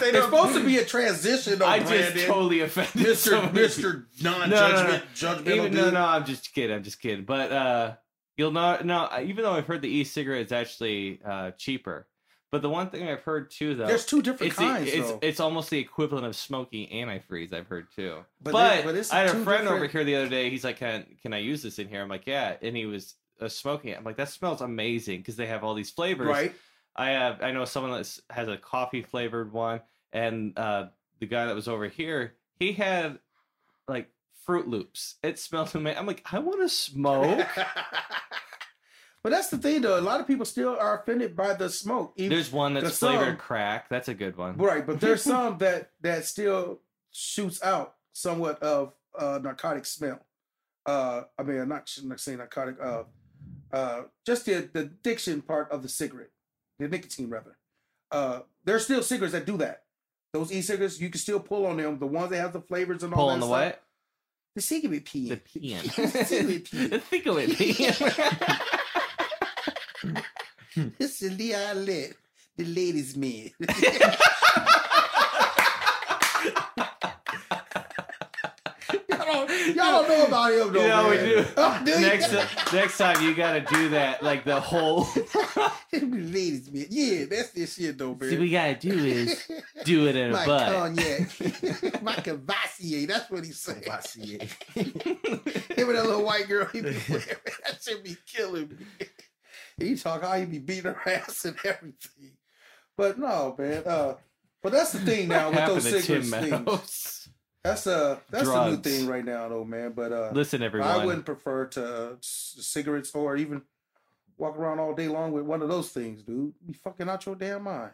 [0.00, 1.62] they It's supposed to be a transition.
[1.62, 2.26] I just Brandon.
[2.26, 3.50] totally offended Mr.
[3.52, 4.04] Mr.
[4.22, 5.38] Non-judgment, no, no.
[5.42, 6.74] judgmental Even no, no, I'm just kidding.
[6.76, 7.24] I'm just kidding.
[7.24, 7.94] But uh,
[8.36, 8.84] you'll not.
[8.84, 12.06] No, even though I've heard the e-cigarette is actually uh, cheaper,
[12.50, 15.10] but the one thing I've heard too, though, There's two different it's, the- kinds, it's
[15.10, 15.18] though.
[15.22, 17.52] it's almost the equivalent of smoking antifreeze.
[17.52, 18.18] I've heard too.
[18.42, 20.50] But But, there- but it's I had a friend over here the other day.
[20.50, 23.14] He's like, "Can can I use this in here?" I'm like, "Yeah," and he was
[23.40, 23.98] uh, smoking it.
[23.98, 26.26] I'm like, "That smells amazing" because they have all these flavors.
[26.28, 26.54] right?
[26.94, 29.80] I have I know someone that has a coffee flavored one,
[30.12, 30.86] and uh,
[31.20, 33.18] the guy that was over here, he had
[33.88, 34.08] like
[34.46, 35.16] Fruit Loops.
[35.22, 35.98] It smells amazing.
[35.98, 37.46] I'm like, I want to smoke.
[39.26, 39.98] but that's the thing, though.
[39.98, 42.12] A lot of people still are offended by the smoke.
[42.14, 43.88] Even, There's one that's some- flavored crack.
[43.88, 44.56] That's a good one.
[44.56, 46.78] right, but there's some that that still
[47.10, 50.20] shoots out somewhat of uh, narcotic smell.
[50.86, 52.76] Uh, I mean, I'm not, I'm not saying narcotic.
[52.80, 53.02] Uh,
[53.72, 56.30] uh, just the the addiction part of the cigarette,
[56.78, 57.58] the nicotine rather.
[58.12, 59.82] Uh, there's still cigarettes that do that.
[60.34, 61.98] Those e-cigarettes, you can still pull on them.
[61.98, 63.64] The ones that have the flavors and all Pull that on the stuff.
[63.64, 63.82] what?
[64.54, 65.28] The cigarette pee.
[65.30, 65.82] The peeing.
[66.12, 66.86] the cigarette pee.
[66.86, 68.72] the it peeing.
[70.98, 72.12] This is the outlet,
[72.56, 73.50] the ladies' man.
[79.08, 80.86] y'all, don't, y'all don't know about him, though.
[80.86, 81.46] Yeah, we do.
[81.56, 82.32] Oh, do next
[82.72, 84.22] next time you gotta do that.
[84.22, 85.06] Like the whole.
[85.92, 86.86] ladies' man.
[86.90, 88.30] Yeah, that's this shit, though, man.
[88.30, 89.48] See, we gotta do is
[89.84, 90.72] do it in a My butt.
[90.72, 92.02] cognac.
[92.02, 93.06] My Courvoisier.
[93.06, 93.84] That's what he said.
[93.84, 94.40] Courvoisier.
[94.74, 94.92] Him
[95.88, 96.66] and that little white girl.
[96.72, 99.06] He be, that should be killing me.
[99.78, 102.32] He talk how he be beating her ass and everything.
[102.96, 103.82] But no, man.
[103.84, 104.14] Uh,
[104.62, 107.28] but that's the thing now with those to cigarettes things.
[107.62, 109.92] That's uh that's the new thing right now, though, man.
[109.92, 110.88] But uh, Listen, everyone.
[110.88, 113.62] I wouldn't prefer to uh, cigarettes or even
[114.38, 116.54] walk around all day long with one of those things, dude.
[116.66, 117.90] Be fucking out your damn mind.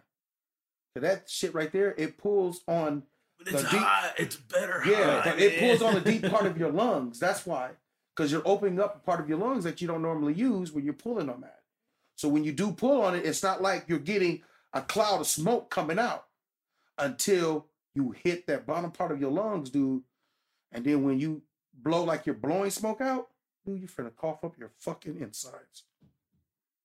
[0.95, 3.03] 'Cause that shit right there, it pulls on
[3.39, 4.13] But it's deep- hot.
[4.19, 4.83] It's better.
[4.87, 7.19] yeah, hot, but it pulls on the deep part of your lungs.
[7.19, 7.71] That's why.
[8.15, 10.85] Because you're opening up a part of your lungs that you don't normally use when
[10.85, 11.61] you're pulling on that.
[12.23, 15.27] So when you do pull on it, it's not like you're getting a cloud of
[15.27, 16.27] smoke coming out
[16.97, 20.05] until you hit that bottom part of your lungs, dude.
[20.71, 21.43] And then when you
[21.75, 23.27] blow like you're blowing smoke out,
[23.67, 25.83] dude, you're finna cough up your fucking insides.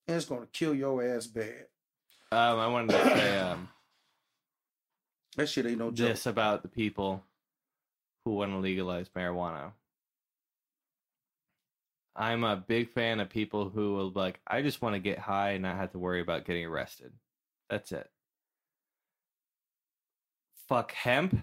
[0.08, 1.68] And it's gonna kill your ass bad.
[2.32, 3.70] Um, I wanted to say um,
[5.36, 6.08] That shit ain't no joke.
[6.08, 7.24] this about the people
[8.26, 9.74] who want to legalize marijuana.
[12.18, 15.20] I'm a big fan of people who will be like, I just want to get
[15.20, 17.14] high and not have to worry about getting arrested.
[17.70, 18.10] That's it.
[20.68, 21.38] Fuck hemp.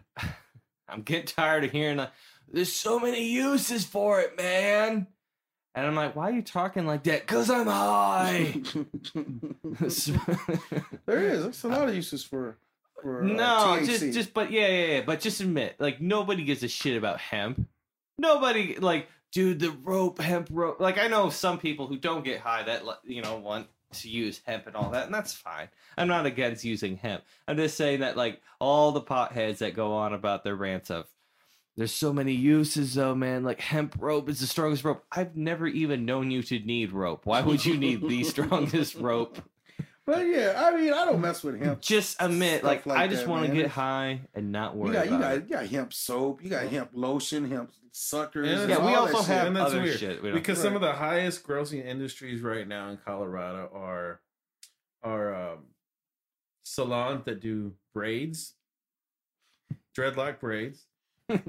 [0.89, 2.11] I'm getting tired of hearing like,
[2.53, 5.07] there's so many uses for it, man.
[5.77, 7.27] And I'm like, why are you talking like that?
[7.27, 8.55] Cause I'm high.
[11.07, 11.43] there is.
[11.43, 12.59] There's a lot of uses for
[13.03, 13.87] for uh, No, THC.
[13.87, 15.01] just just but yeah, yeah, yeah.
[15.05, 17.67] But just admit, like nobody gives a shit about hemp.
[18.19, 20.81] Nobody like, dude, the rope hemp rope.
[20.81, 24.41] Like I know some people who don't get high that you know want to use
[24.47, 25.69] hemp and all that, and that's fine.
[25.99, 27.23] I'm not against using hemp.
[27.47, 31.07] I'm just saying that like all the potheads that go on about their rants of
[31.77, 33.43] there's so many uses though, man.
[33.43, 35.05] Like hemp rope is the strongest rope.
[35.11, 37.27] I've never even known you to need rope.
[37.27, 39.43] Why would you need the strongest rope?
[40.07, 41.81] But yeah, I mean, I don't mess with hemp.
[41.81, 45.05] Just admit, like, like I just want to get high and not worry You got,
[45.11, 45.43] you got, it.
[45.45, 46.43] you got hemp soap.
[46.45, 48.47] You got hemp lotion, hemp suckers.
[48.49, 49.27] Yeah, Yeah, we all also that shit.
[49.29, 50.23] have And that's other weird, shit.
[50.23, 54.21] We don't, because some of the highest grossing industries right now in Colorado are
[55.03, 55.59] are um,
[56.65, 58.55] salons that do braids,
[59.97, 60.85] dreadlock braids,
[61.31, 61.41] Are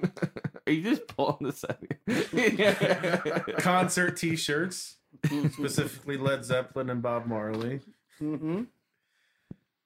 [0.68, 1.84] you just pulling this out?
[3.60, 4.96] concert T-shirts,
[5.52, 7.82] specifically Led Zeppelin and Bob Marley.
[8.20, 8.64] Hmm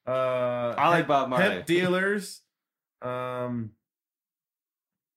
[0.06, 1.44] Uh, I like Bob Marley.
[1.44, 2.40] hemp dealers,
[3.02, 3.72] um,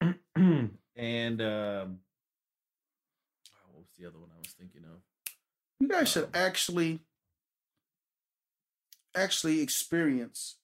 [0.36, 1.98] and um,
[3.50, 5.00] oh, what was the other one I was thinking of?
[5.80, 7.00] You guys should actually,
[9.14, 10.56] actually experience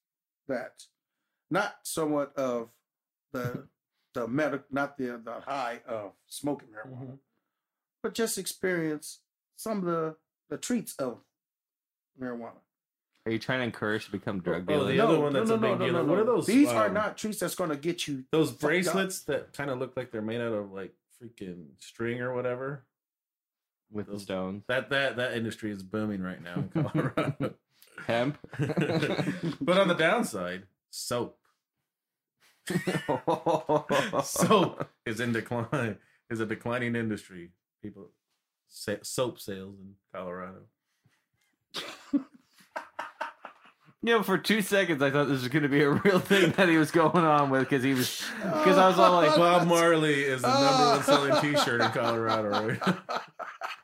[0.49, 0.85] that.
[1.53, 2.69] Not somewhat of
[3.33, 3.67] the
[4.15, 7.19] the medic, not the the high of smoking marijuana,
[8.03, 9.21] but just experience
[9.57, 10.17] some of the
[10.49, 11.19] the treats of
[12.21, 12.53] marijuana.
[13.27, 14.89] Are you trying to encourage to become drug Oh, dealers?
[14.93, 16.05] the other one that's a big deal.
[16.07, 18.25] What are those, These are um, not treats that's going to get you.
[18.33, 18.69] Those Fucked up.
[18.69, 22.85] bracelets that kind of look like they're made out of like freaking string or whatever.
[23.93, 24.65] with the those- stones.
[24.69, 27.55] That that that industry is booming right now in Colorado.
[28.07, 28.39] Hemp.
[29.61, 31.37] but on the downside, soap.
[34.25, 35.97] soap is in decline.
[36.31, 37.51] Is a declining industry.
[37.83, 38.11] People
[38.69, 40.63] sa- soap sales in Colorado.
[44.03, 46.53] You know, for two seconds, I thought this was going to be a real thing
[46.53, 49.69] that he was going on with because he was because I was all like, Bob
[49.69, 52.99] Marley is the number one selling T-shirt in Colorado right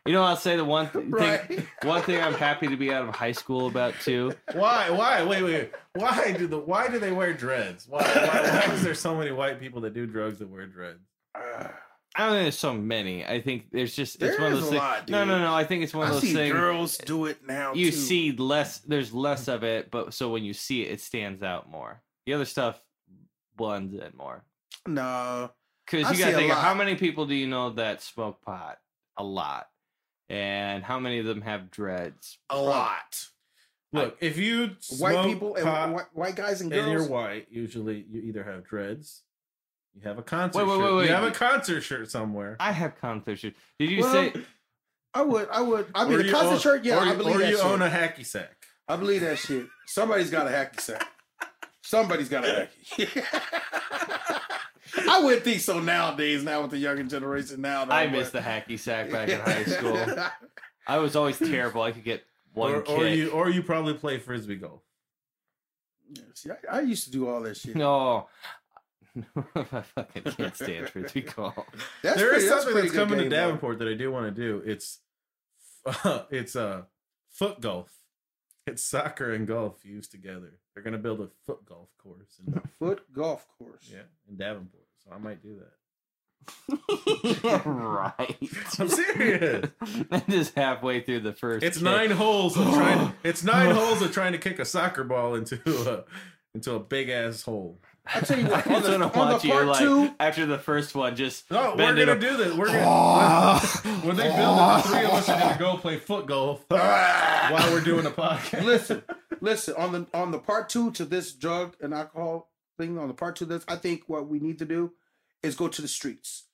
[0.06, 1.10] you know, I'll say the one th- thing.
[1.16, 1.66] Right.
[1.82, 4.32] One thing I'm happy to be out of high school about too.
[4.52, 4.90] Why?
[4.90, 5.24] Why?
[5.24, 5.72] Wait, wait.
[5.94, 6.58] Why do the?
[6.58, 7.88] Why do they wear dreads?
[7.88, 8.02] Why?
[8.02, 11.00] Why, why is there so many white people that do drugs that wear dreads?
[12.16, 13.26] I don't think there's so many.
[13.26, 14.80] I think there's just it's There one of those a things.
[14.80, 15.54] lot, no, no, no.
[15.54, 16.52] I think it's one of I those see things.
[16.52, 17.74] girls do it now.
[17.74, 17.96] you too.
[17.96, 18.78] see less.
[18.78, 22.02] There's less of it, but so when you see it, it stands out more.
[22.24, 22.80] The other stuff
[23.56, 24.44] blends in more.
[24.86, 25.50] no.
[25.88, 28.78] Because you got to think, of how many people do you know that smoke pot?
[29.18, 29.68] A lot.
[30.28, 32.38] And how many of them have dreads?
[32.50, 33.26] A lot.
[33.92, 36.92] Look, if you White people and white, white guys and and girls.
[37.08, 39.22] you're white, usually you either have dreads,
[39.96, 41.06] you have a concert Wait, wait, shirt, wait, wait.
[41.08, 42.56] you have a concert shirt somewhere.
[42.60, 43.54] I have concert shoes.
[43.78, 44.32] Did you Well, say?
[45.14, 45.86] I would, I would.
[45.94, 46.84] I mean, Or the you concert own- shirt.
[46.84, 47.64] Yeah, or, I you- believe or that you shit.
[47.64, 48.66] own a hacky sack.
[48.88, 49.66] I believe that shit.
[49.86, 51.06] Somebody's got a hacky sack.
[51.82, 53.24] Somebody's got a hacky.
[55.08, 56.42] I wouldn't think so nowadays.
[56.44, 59.40] Now with the younger generation now, though, I but- missed the hacky sack back in
[59.40, 59.98] high school.
[60.86, 61.82] I was always terrible.
[61.82, 62.98] I could get one Or, kick.
[62.98, 64.82] or you or you probably play frisbee golf.
[66.10, 67.74] Yeah, See, I, I used to do all that shit.
[67.74, 68.28] No.
[69.54, 71.54] I fucking can't stand frisbee golf.
[72.02, 73.36] That's there is pretty- something pretty that's good coming to game, though.
[73.36, 74.62] Davenport that I do want to do.
[74.64, 74.98] It's
[76.30, 76.82] it's uh,
[77.30, 77.90] foot golf.
[78.66, 80.58] It's soccer and golf fused together.
[80.74, 83.88] They're gonna build a foot golf course in Foot golf course.
[83.92, 84.84] yeah in Davenport.
[85.04, 85.72] So I might do that.
[87.64, 88.36] right.
[88.78, 89.70] I'm serious.
[90.10, 91.64] And just halfway through the first.
[91.64, 91.84] It's kick.
[91.84, 93.12] nine holes of trying.
[93.24, 96.04] It's nine holes of trying to kick a soccer ball into a
[96.54, 97.80] into a big ass hole.
[98.14, 99.78] I tell you what, on just the, want to on the watch you part like
[99.78, 102.20] two, after the first one, just No, we're gonna up.
[102.20, 102.54] do this.
[102.54, 103.58] We're gonna
[104.02, 107.72] when they build it, the three of us are gonna go play foot golf while
[107.72, 108.64] we're doing a podcast.
[108.64, 109.02] listen,
[109.40, 112.98] listen on the on the part two to this drug and alcohol thing.
[112.98, 114.92] On the part two of this, I think what we need to do
[115.42, 116.44] is go to the streets.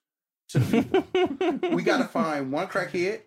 [0.51, 1.71] To the people.
[1.71, 3.23] we got to find one crackhead.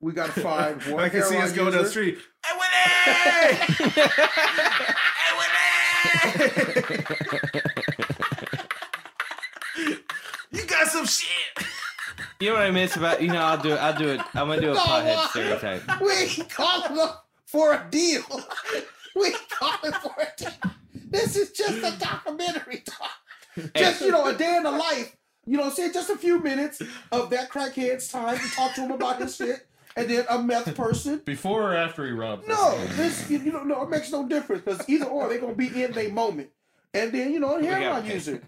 [0.00, 1.02] We got to find one.
[1.02, 1.90] I can see us going down the user.
[1.90, 2.18] street.
[2.44, 2.52] Hey,
[3.86, 4.94] Winnie!
[10.50, 11.28] You got some shit.
[12.38, 13.76] You know what I miss about you know I'll do it.
[13.78, 14.20] I'll do it.
[14.34, 16.00] I'm gonna do a No, pothead stereotype.
[16.00, 17.08] We ain't calling them
[17.46, 18.22] for a deal.
[19.16, 20.52] We ain't calling for a deal.
[21.10, 23.10] This is just a documentary talk.
[23.76, 25.16] Just, you know, a day in the life.
[25.46, 25.92] You know what I'm saying?
[25.92, 26.82] Just a few minutes
[27.12, 29.66] of that crackhead's time to talk to him about his shit.
[29.96, 31.22] And then a meth person.
[31.24, 32.46] Before or after he robs?
[32.48, 33.82] No, this you, you don't know.
[33.82, 36.50] It makes no difference because either or they're gonna be in their moment.
[36.92, 38.12] And then you know, a got heroin paid.
[38.14, 38.42] user.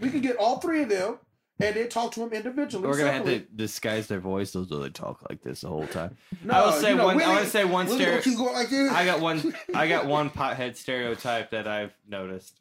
[0.00, 1.18] We can get all three of them
[1.60, 2.86] and then talk to them individually.
[2.88, 4.52] We're gonna have to disguise their voice.
[4.52, 6.16] Those they talk like this the whole time.
[6.44, 7.14] No, I will say you know, one.
[7.14, 8.12] I Willie- want to say one Willie stereo.
[8.14, 8.92] gonna keep going like this.
[8.92, 9.54] I got one.
[9.74, 12.58] I got one pothead stereotype that I've noticed.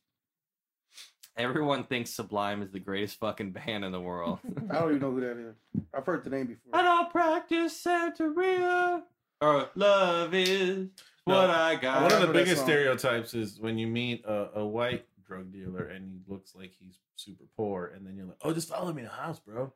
[1.38, 4.40] Everyone thinks Sublime is the greatest fucking band in the world.
[4.70, 5.56] I don't even know who that is.
[5.94, 6.76] I've heard the name before.
[6.80, 9.02] I don't practice Santeria.
[9.42, 10.90] or love is
[11.26, 12.04] what I got.
[12.04, 12.66] One of the remember that biggest song.
[12.68, 16.98] stereotypes is when you meet a, a white drug dealer and he looks like he's
[17.16, 19.72] super poor, and then you're like, "Oh, just follow me to the house, bro."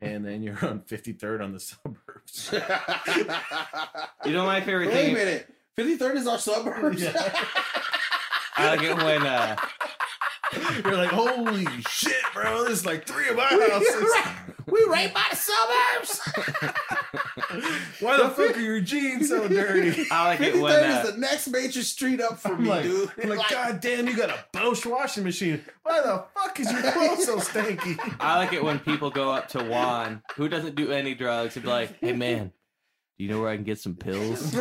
[0.00, 2.52] And then you're on 53rd on the suburbs.
[4.24, 5.14] You know my favorite thing.
[5.14, 5.44] Wait a thing.
[5.86, 6.00] minute.
[6.00, 7.02] 53rd is our suburbs.
[7.02, 7.12] Yeah.
[8.56, 9.56] I like it when uh,
[10.84, 12.64] you're like, "Holy shit, bro!
[12.64, 14.12] There's like three of our we, houses.
[14.66, 16.20] we right by the suburbs.
[18.00, 21.12] Why the fuck are your jeans so dirty?" I like it 53rd when uh, is
[21.12, 23.10] the next major street up for I'm me, like, dude.
[23.22, 25.64] I'm like, God damn, you got a Bosch washing machine.
[25.82, 27.98] Why the fuck is your clothes so stanky?
[28.20, 31.64] I like it when people go up to Juan, who doesn't do any drugs, and
[31.64, 32.52] be like, "Hey man,
[33.18, 34.54] do you know where I can get some pills?"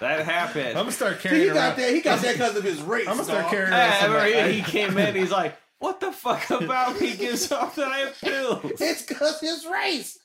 [0.00, 0.68] That happened.
[0.70, 1.56] I'm gonna start See, carrying he around.
[1.70, 1.94] got that.
[1.94, 3.06] He got that because of his race.
[3.08, 3.50] I'm gonna start dog.
[3.50, 3.92] carrying Hey, around.
[3.92, 5.14] I some- remember he, he came in.
[5.14, 9.40] He's like, "What the fuck about me gives off that I have pills?" It's because
[9.40, 10.18] his race.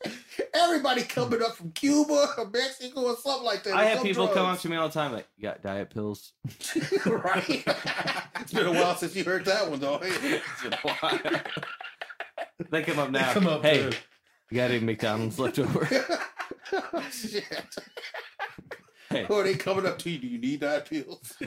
[0.53, 3.73] Everybody coming up from Cuba or Mexico or something like that.
[3.75, 5.89] I have Some people come up to me all the time like, "You got diet
[5.91, 6.33] pills?"
[7.05, 7.63] right.
[8.41, 9.99] it's been a while since you heard that one, though.
[10.03, 11.19] It's been a while.
[12.71, 13.31] they come up now.
[13.33, 13.97] Come up hey, to-
[14.49, 15.87] you got any McDonald's left over?
[16.73, 17.43] oh, shit.
[19.09, 19.25] Hey.
[19.29, 20.19] Or they coming up to you?
[20.19, 21.33] Do you need that pills?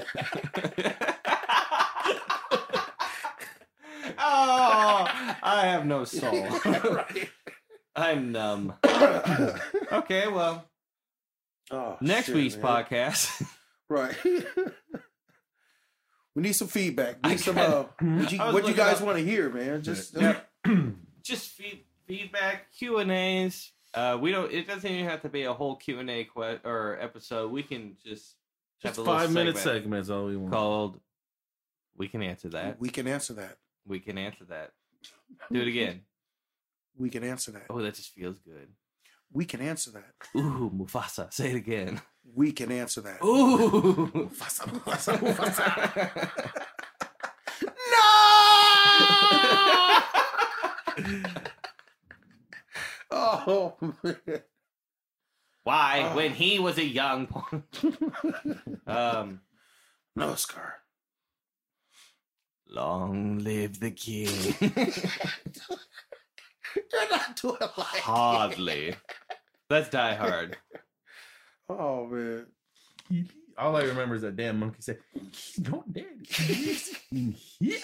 [4.18, 5.07] oh,
[5.42, 6.46] I have no soul.
[6.64, 7.29] right.
[7.96, 8.75] I'm numb.
[9.92, 10.64] Okay, well,
[11.70, 12.64] Oh, next shit, week's man.
[12.64, 13.44] podcast.
[13.90, 14.16] Right.
[16.35, 17.16] we need some feedback.
[17.22, 17.59] We I need some.
[17.59, 19.83] Uh, what you, what you guys want to hear, man?
[19.83, 20.37] Just Yeah.
[21.22, 23.70] just feed, feedback Q and A's.
[23.94, 24.50] Uh, we don't.
[24.52, 27.50] It doesn't even have to be a whole Q and A que- or episode.
[27.52, 28.37] We can just
[28.83, 30.52] have Just a little five minute segment segments, all we want.
[30.52, 31.00] called.
[31.96, 32.81] We can answer that.
[32.81, 33.59] we can answer that.
[33.87, 34.72] We can answer that.
[35.52, 36.02] Do it again.
[36.98, 37.64] We can answer that.
[37.70, 38.68] Oh, that just feels good.
[39.33, 40.12] We can answer that.
[40.37, 41.33] Ooh, Mufasa.
[41.33, 42.02] Say it again.
[42.35, 43.24] We can answer that.
[43.24, 44.09] Ooh.
[44.14, 46.31] Mufasa, Mufasa, Mufasa.
[53.46, 54.16] Oh, man.
[55.64, 56.09] Why?
[56.11, 56.16] Oh.
[56.16, 57.28] When he was a young.
[58.87, 59.40] um.
[60.16, 60.74] no, Scar.
[62.68, 64.28] Long live the king.
[66.74, 68.00] You're not doing like it.
[68.00, 68.94] Hardly.
[69.68, 70.57] That's Die Hard.
[71.68, 72.46] Oh man.
[73.59, 76.07] All I remember is that damn monkey said, "He's not dead.
[76.26, 77.78] He's in here."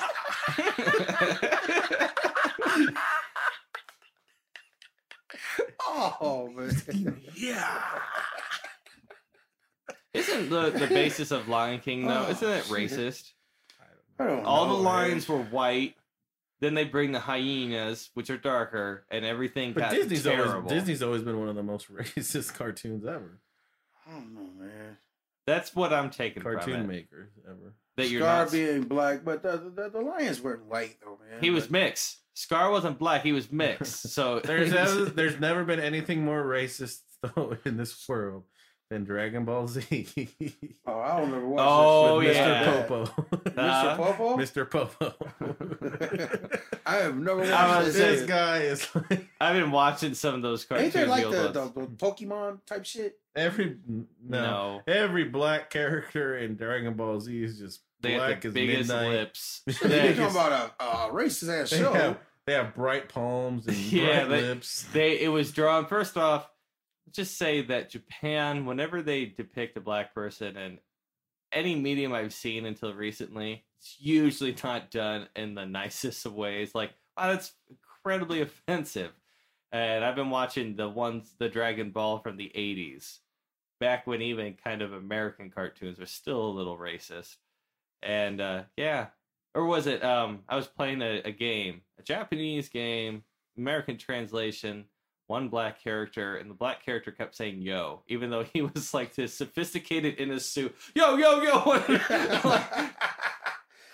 [5.91, 7.21] Oh man.
[7.37, 7.81] Yeah.
[10.15, 12.25] Isn't the, the basis of Lion King though?
[12.27, 12.73] Oh, isn't it shit.
[12.77, 13.33] racist?
[14.19, 14.85] I don't All know, the man.
[14.85, 15.95] lions were white.
[16.61, 20.55] Then they bring the hyenas, which are darker, and everything But got Disney's terrible.
[20.55, 23.39] always Disney's always been one of the most racist cartoons ever.
[24.07, 24.97] I don't know, man.
[25.47, 26.89] That's what I'm taking Cartoon from it.
[26.89, 27.75] makers ever.
[27.97, 28.53] That you're Scar not.
[28.53, 31.41] being black, but the, the, the lions weren't white though, man.
[31.41, 32.19] He was mixed.
[32.39, 33.23] Scar wasn't black.
[33.23, 34.11] He was mixed.
[34.11, 38.45] So There's never, there's never been anything more racist though in this world
[38.91, 40.07] than Dragon Ball Z.
[40.87, 42.65] Oh, I don't remember watching Oh, that yeah.
[42.65, 42.87] Mr.
[42.89, 43.03] Popo.
[43.61, 43.97] Uh, Mr.
[43.97, 44.37] Popo.
[44.37, 44.71] Mr.
[44.71, 46.59] Popo.
[46.87, 48.29] I have never watched I was this shit.
[48.29, 50.87] guy is like I've been watching some of those cartoons.
[50.87, 51.75] Ain't there like the, old the, ones.
[51.75, 53.19] the Pokemon type shit?
[53.37, 54.81] every no, no.
[54.87, 58.89] every black character in Dragon Ball Z is just They black have the as biggest
[58.89, 59.09] midnight.
[59.11, 59.63] lips.
[59.67, 61.93] You're They- talking about a, a racist ass show.
[61.93, 64.83] have, they have bright palms and Yeah, bright they- lips.
[64.93, 66.49] they it was drawn first off
[67.13, 70.79] just say that japan whenever they depict a black person in
[71.53, 76.75] any medium i've seen until recently it's usually not done in the nicest of ways.
[76.75, 79.13] Like wow that's incredibly offensive.
[79.73, 83.19] And i've been watching the ones the dragon ball from the 80s
[83.81, 87.37] back when even kind of american cartoons were still a little racist.
[88.03, 89.07] And uh yeah
[89.59, 93.23] or was it um i was playing a, a game a japanese game
[93.57, 94.85] american translation
[95.27, 99.15] one black character and the black character kept saying yo even though he was like
[99.15, 101.61] this sophisticated in his suit yo yo yo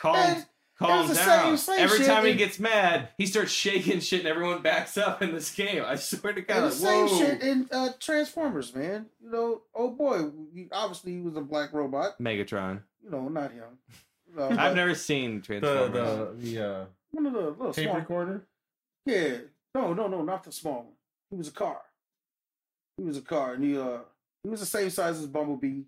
[0.00, 0.46] calm And
[0.78, 4.00] calm the down same- same every shit time he in- gets mad he starts shaking
[4.00, 7.06] shit and everyone backs up in this game i swear to And god the same
[7.06, 7.18] whoa.
[7.18, 9.06] shit in uh, Transformers, man.
[9.22, 12.18] You know, oh boy, he, obviously he was a black robot.
[12.20, 13.78] megatron You know, not him.
[14.36, 17.84] Uh, i've but never seen The transformers the the uh, one of the little tape
[17.84, 17.96] small.
[17.96, 18.46] recorder.
[19.06, 19.36] Yeah,
[19.74, 20.92] no, no, no, not the small one.
[21.30, 21.80] He was a car.
[22.96, 23.98] He was a car, and he uh
[24.42, 25.82] he was the same size as Bumblebee.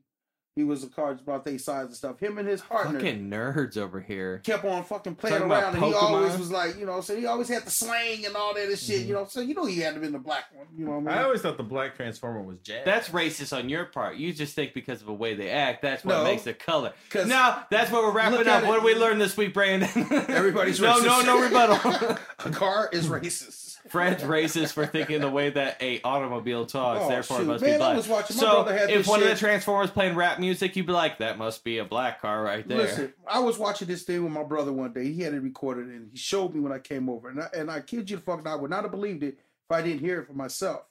[0.57, 2.19] He was a card about their size and stuff.
[2.19, 4.39] Him and his partner Fucking nerds over here.
[4.39, 7.27] kept on fucking playing Talking around, and he always was like, you know, so he
[7.27, 9.09] always had the slang and all that and shit, Mm-hmm.
[9.09, 9.27] you know.
[9.27, 11.09] So you know he had to be the black one, you know what I mean?
[11.09, 12.87] I always thought the black transformer was Jazz.
[12.87, 14.17] That's racist on your part.
[14.17, 16.25] You just think because of the way they act, that's what No.
[16.25, 16.95] makes the color.
[17.15, 18.65] No, that's what we're wrapping up.
[18.65, 19.91] What did we learn this week, Brandon?
[20.31, 21.05] Everybody's no, racist.
[21.05, 22.17] no, no rebuttal.
[22.47, 23.66] a car is racist.
[23.91, 27.71] Fred's racist for thinking the way that a automobile talks, Oh, therefore it must Man,
[27.71, 27.97] be I black.
[27.97, 30.87] was watching- my so brother had if one of the Transformers playing rap music, you'd
[30.87, 34.03] be like, "That must be a black car right there." Listen, I was watching this
[34.03, 35.13] thing with my brother one day.
[35.13, 37.29] He had it recorded, and he showed me when I came over.
[37.29, 39.71] And I, and I kid you the fuck, I would not have believed it if
[39.77, 40.83] I didn't hear it for myself.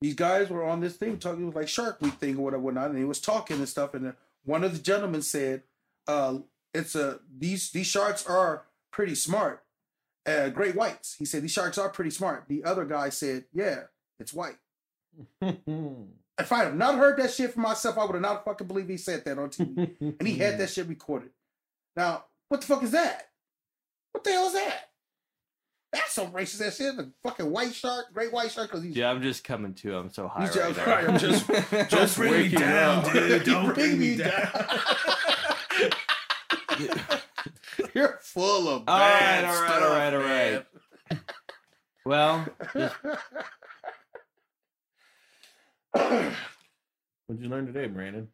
[0.00, 2.62] These guys were on this thing talking, it was like Shark Week thing or whatever,
[2.62, 3.92] whatnot, and he was talking and stuff.
[3.94, 5.62] And one of the gentlemen said,
[6.08, 6.38] uh,
[6.72, 9.62] "It's a these these sharks are pretty smart,
[10.26, 12.44] uh, great whites." He said these sharks are pretty smart.
[12.48, 13.82] The other guy said, "Yeah,
[14.18, 14.56] it's white."
[16.38, 18.88] If I had not heard that shit for myself, I would have not fucking believed
[18.88, 19.94] he said that on TV.
[20.18, 21.28] and he had that shit recorded.
[21.96, 23.28] Now, what the fuck is that?
[24.12, 24.88] What the hell is that?
[25.92, 26.96] That's some racist ass shit.
[26.96, 29.94] The fucking white shark, great white shark, because he's Yeah, I'm just coming to.
[29.98, 30.94] I'm so high He's right just- now.
[30.94, 31.46] right, I'm just-
[31.90, 33.12] just bring me waking down, up.
[33.12, 33.44] dude.
[33.44, 34.48] Don't You bring me down.
[38.00, 41.20] You're full of All right, bad all right, stuff, all right, all right.
[42.06, 42.96] well, just-
[47.26, 48.28] What'd you learn today, Brandon?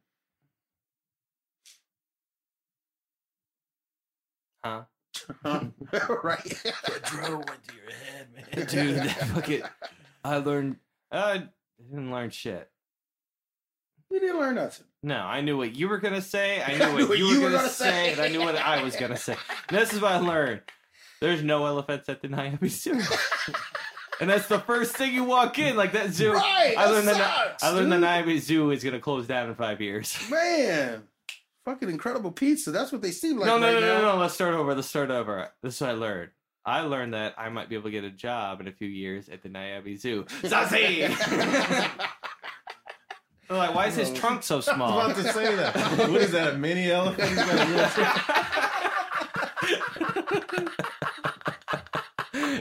[4.64, 4.82] huh?
[5.42, 5.72] man.
[6.22, 6.44] right.
[6.44, 8.66] The drill went to your head, man.
[8.68, 9.62] Dude, that fucking.
[10.22, 10.76] I learned.
[11.10, 11.48] I
[11.90, 12.70] didn't learn shit.
[14.12, 14.86] We didn't learn nothing.
[15.06, 16.60] No, I knew what you were gonna say.
[16.60, 18.12] I knew I what, you, were gonna, say, say.
[18.12, 19.36] and I knew what I was gonna say.
[19.68, 20.62] This is what I learned.
[21.20, 23.00] There's no elephants at the Nairobi Zoo,
[24.20, 25.76] and that's the first thing you walk in.
[25.76, 26.32] Like that zoo.
[26.32, 26.74] Right.
[26.76, 27.98] I that learned the sucks, I learned the.
[27.98, 30.18] Nairobi Zoo is gonna close down in five years.
[30.28, 31.04] Man,
[31.64, 32.72] fucking incredible pizza.
[32.72, 33.46] That's what they seem like.
[33.46, 34.12] no, no, right no, no, now.
[34.14, 34.18] no.
[34.18, 34.74] Let's start over.
[34.74, 35.50] Let's start over.
[35.62, 36.30] This is what I learned.
[36.64, 39.28] I learned that I might be able to get a job in a few years
[39.28, 40.24] at the Nairobi Zoo.
[40.42, 41.14] Zazie!
[43.48, 44.98] They're like, why is his trunk so small?
[44.98, 45.76] I was about to say that.
[46.10, 46.54] What is that?
[46.54, 47.28] A mini elephant?
[47.28, 48.12] He's got a wheelchair?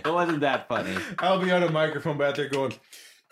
[0.05, 0.95] it wasn't that funny.
[1.19, 2.73] I'll be on a microphone back there going.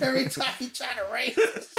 [0.00, 1.74] Every time he try to raise us.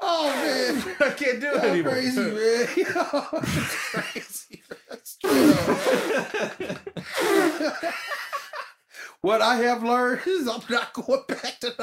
[0.00, 0.94] oh man.
[1.00, 1.92] I can't do it That's anymore.
[1.92, 2.68] crazy, man.
[2.76, 2.84] Yo,
[3.32, 4.62] that's crazy.
[4.88, 5.54] That's true.
[9.26, 11.74] What I have learned is I'm not going back to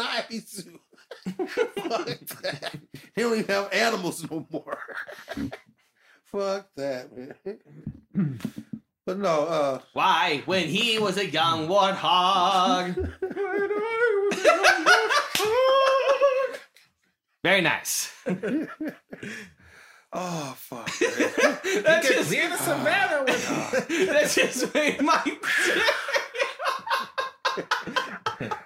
[0.47, 0.79] Zoo.
[1.25, 2.07] Fuck
[2.41, 2.75] that.
[3.13, 4.79] They don't even have animals no more.
[6.23, 8.39] Fuck that, man.
[9.05, 13.11] But no, uh, Why, when he was a young warthog?
[17.43, 18.09] Very nice.
[20.13, 20.85] oh fuck.
[20.99, 25.21] that, just, in the savannah with that just made my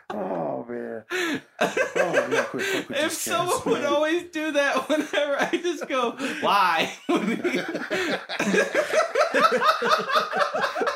[0.10, 1.04] Oh man.
[1.10, 3.94] Oh, yeah, quit, quit, quit If someone would man.
[3.94, 6.12] always do that whenever I just go,
[6.42, 6.92] why?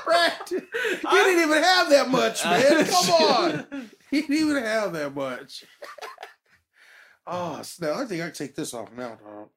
[0.05, 2.85] Brad, you didn't even have that much, man.
[2.85, 3.89] Come on.
[4.09, 5.63] He didn't even have that much.
[7.27, 7.97] Oh, snap.
[7.97, 9.49] I think I can take this off now, dog.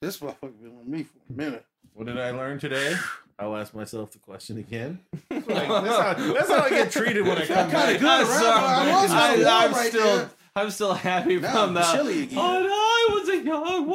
[0.00, 1.64] This motherfucker been on me for a minute.
[1.94, 2.96] What did I learn today?
[3.38, 5.00] I'll ask myself the question again.
[5.30, 7.98] Like, that's, how, that's how I get treated when I come kinda back.
[7.98, 8.38] good, I'm right?
[8.40, 8.64] sorry.
[8.64, 10.30] I was I'm, right still, there.
[10.54, 11.94] I'm still happy Now from I'm that.
[11.94, 12.38] chilly again.
[12.38, 13.86] Oh, and I was a young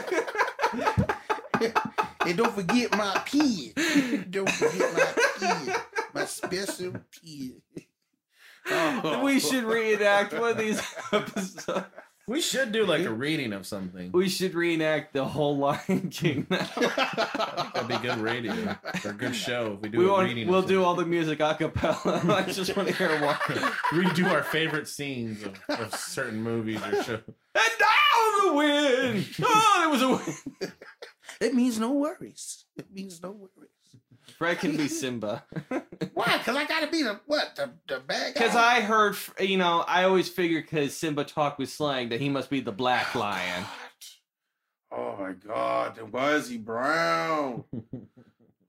[0.00, 1.20] warthog.
[2.26, 4.30] And don't forget my pig.
[4.30, 5.04] don't forget my
[5.66, 5.76] pig.
[6.14, 7.52] My special pig.
[8.66, 9.22] Oh.
[9.22, 10.80] we should reenact one of these
[11.12, 11.84] episodes.
[12.26, 14.10] We should do like a reading of something.
[14.12, 16.66] We should reenact the whole Lion King now.
[17.74, 20.48] That'd be good radio or a good show if we do we a want, reading.
[20.48, 20.84] we'll do something.
[20.84, 22.22] all the music a cappella.
[22.34, 23.34] I just want to hear one.
[23.92, 27.20] redo our favorite scenes of, of certain movies or shows.
[27.54, 29.26] And now the wind.
[29.46, 30.72] Oh, it was a win.
[31.40, 32.64] It means no worries.
[32.76, 33.70] It means no worries.
[34.38, 35.44] Fred can be Simba.
[36.14, 36.38] Why?
[36.38, 37.54] Because I gotta be the what?
[37.56, 38.40] The the bad guy.
[38.40, 42.28] Because I heard, you know, I always figured because Simba talked with slang that he
[42.28, 43.64] must be the black oh, lion.
[44.90, 45.96] Oh my god!
[45.96, 47.64] Then why is he brown?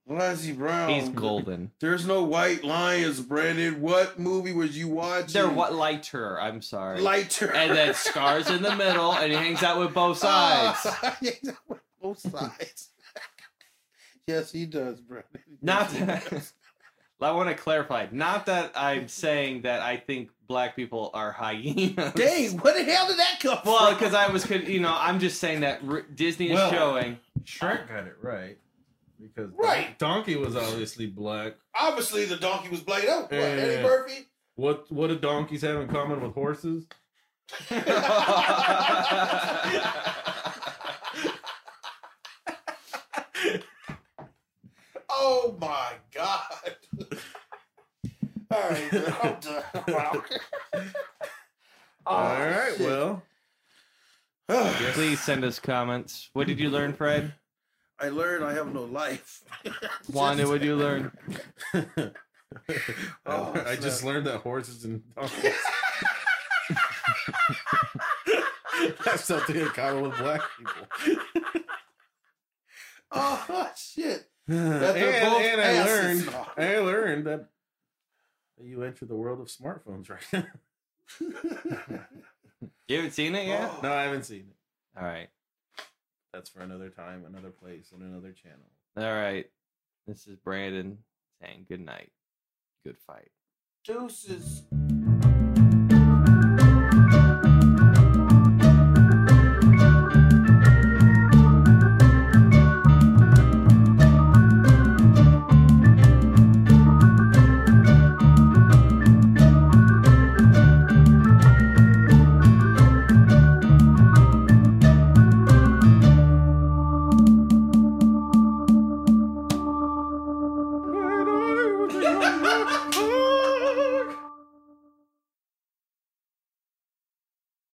[0.07, 0.91] Why is he brown?
[0.91, 1.71] He's golden.
[1.79, 3.81] There's no white lions, Brandon.
[3.81, 5.33] What movie was you watching?
[5.33, 6.39] They're what lighter.
[6.39, 7.01] I'm sorry.
[7.01, 7.51] Lighter.
[7.51, 10.87] and then scars in the middle, and he hangs out with both sides.
[11.19, 12.91] He hangs out with both sides.
[14.27, 15.29] Yes, he does, Brandon.
[15.61, 16.53] Not Yes, he that- does.
[17.21, 18.07] I want to clarify.
[18.11, 22.13] Not that I'm saying that I think black people are hyenas.
[22.13, 23.95] Dang, where the hell did that come Well, from?
[23.97, 27.17] because I was, you know, I'm just saying that R- Disney is Well- showing.
[27.45, 28.57] Shrek got it right
[29.19, 29.97] because Right.
[29.97, 31.53] Donkey was obviously black.
[31.79, 33.31] Obviously, the donkey was played out.
[33.31, 34.27] What, Eddie Murphy?
[34.55, 36.85] What what do donkeys have in common with horses?
[45.27, 46.75] Oh my god!
[48.51, 50.21] All right, I'm done.
[52.07, 52.85] Oh, All right, shit.
[52.87, 53.23] well,
[54.93, 56.29] Please send us comments.
[56.33, 57.33] What did you learn, Fred?
[57.99, 59.41] I learned I have no life.
[60.13, 61.11] Wanda, what did you learn?
[63.25, 65.53] Oh, I just learned that horses and donkeys
[69.03, 71.61] have something in common with black people.
[73.11, 74.29] Oh shit!
[74.47, 77.49] And, That they're both and I learned, I learned that
[78.63, 81.99] you enter the world of smartphones right now.
[82.87, 83.81] You haven't seen it yet?
[83.81, 84.99] No, I haven't seen it.
[84.99, 85.29] All right.
[86.33, 88.69] That's for another time, another place, and another channel.
[88.97, 89.49] All right.
[90.05, 90.99] This is Brandon
[91.41, 92.11] saying good night.
[92.85, 93.31] Good fight.
[93.83, 94.63] Deuces.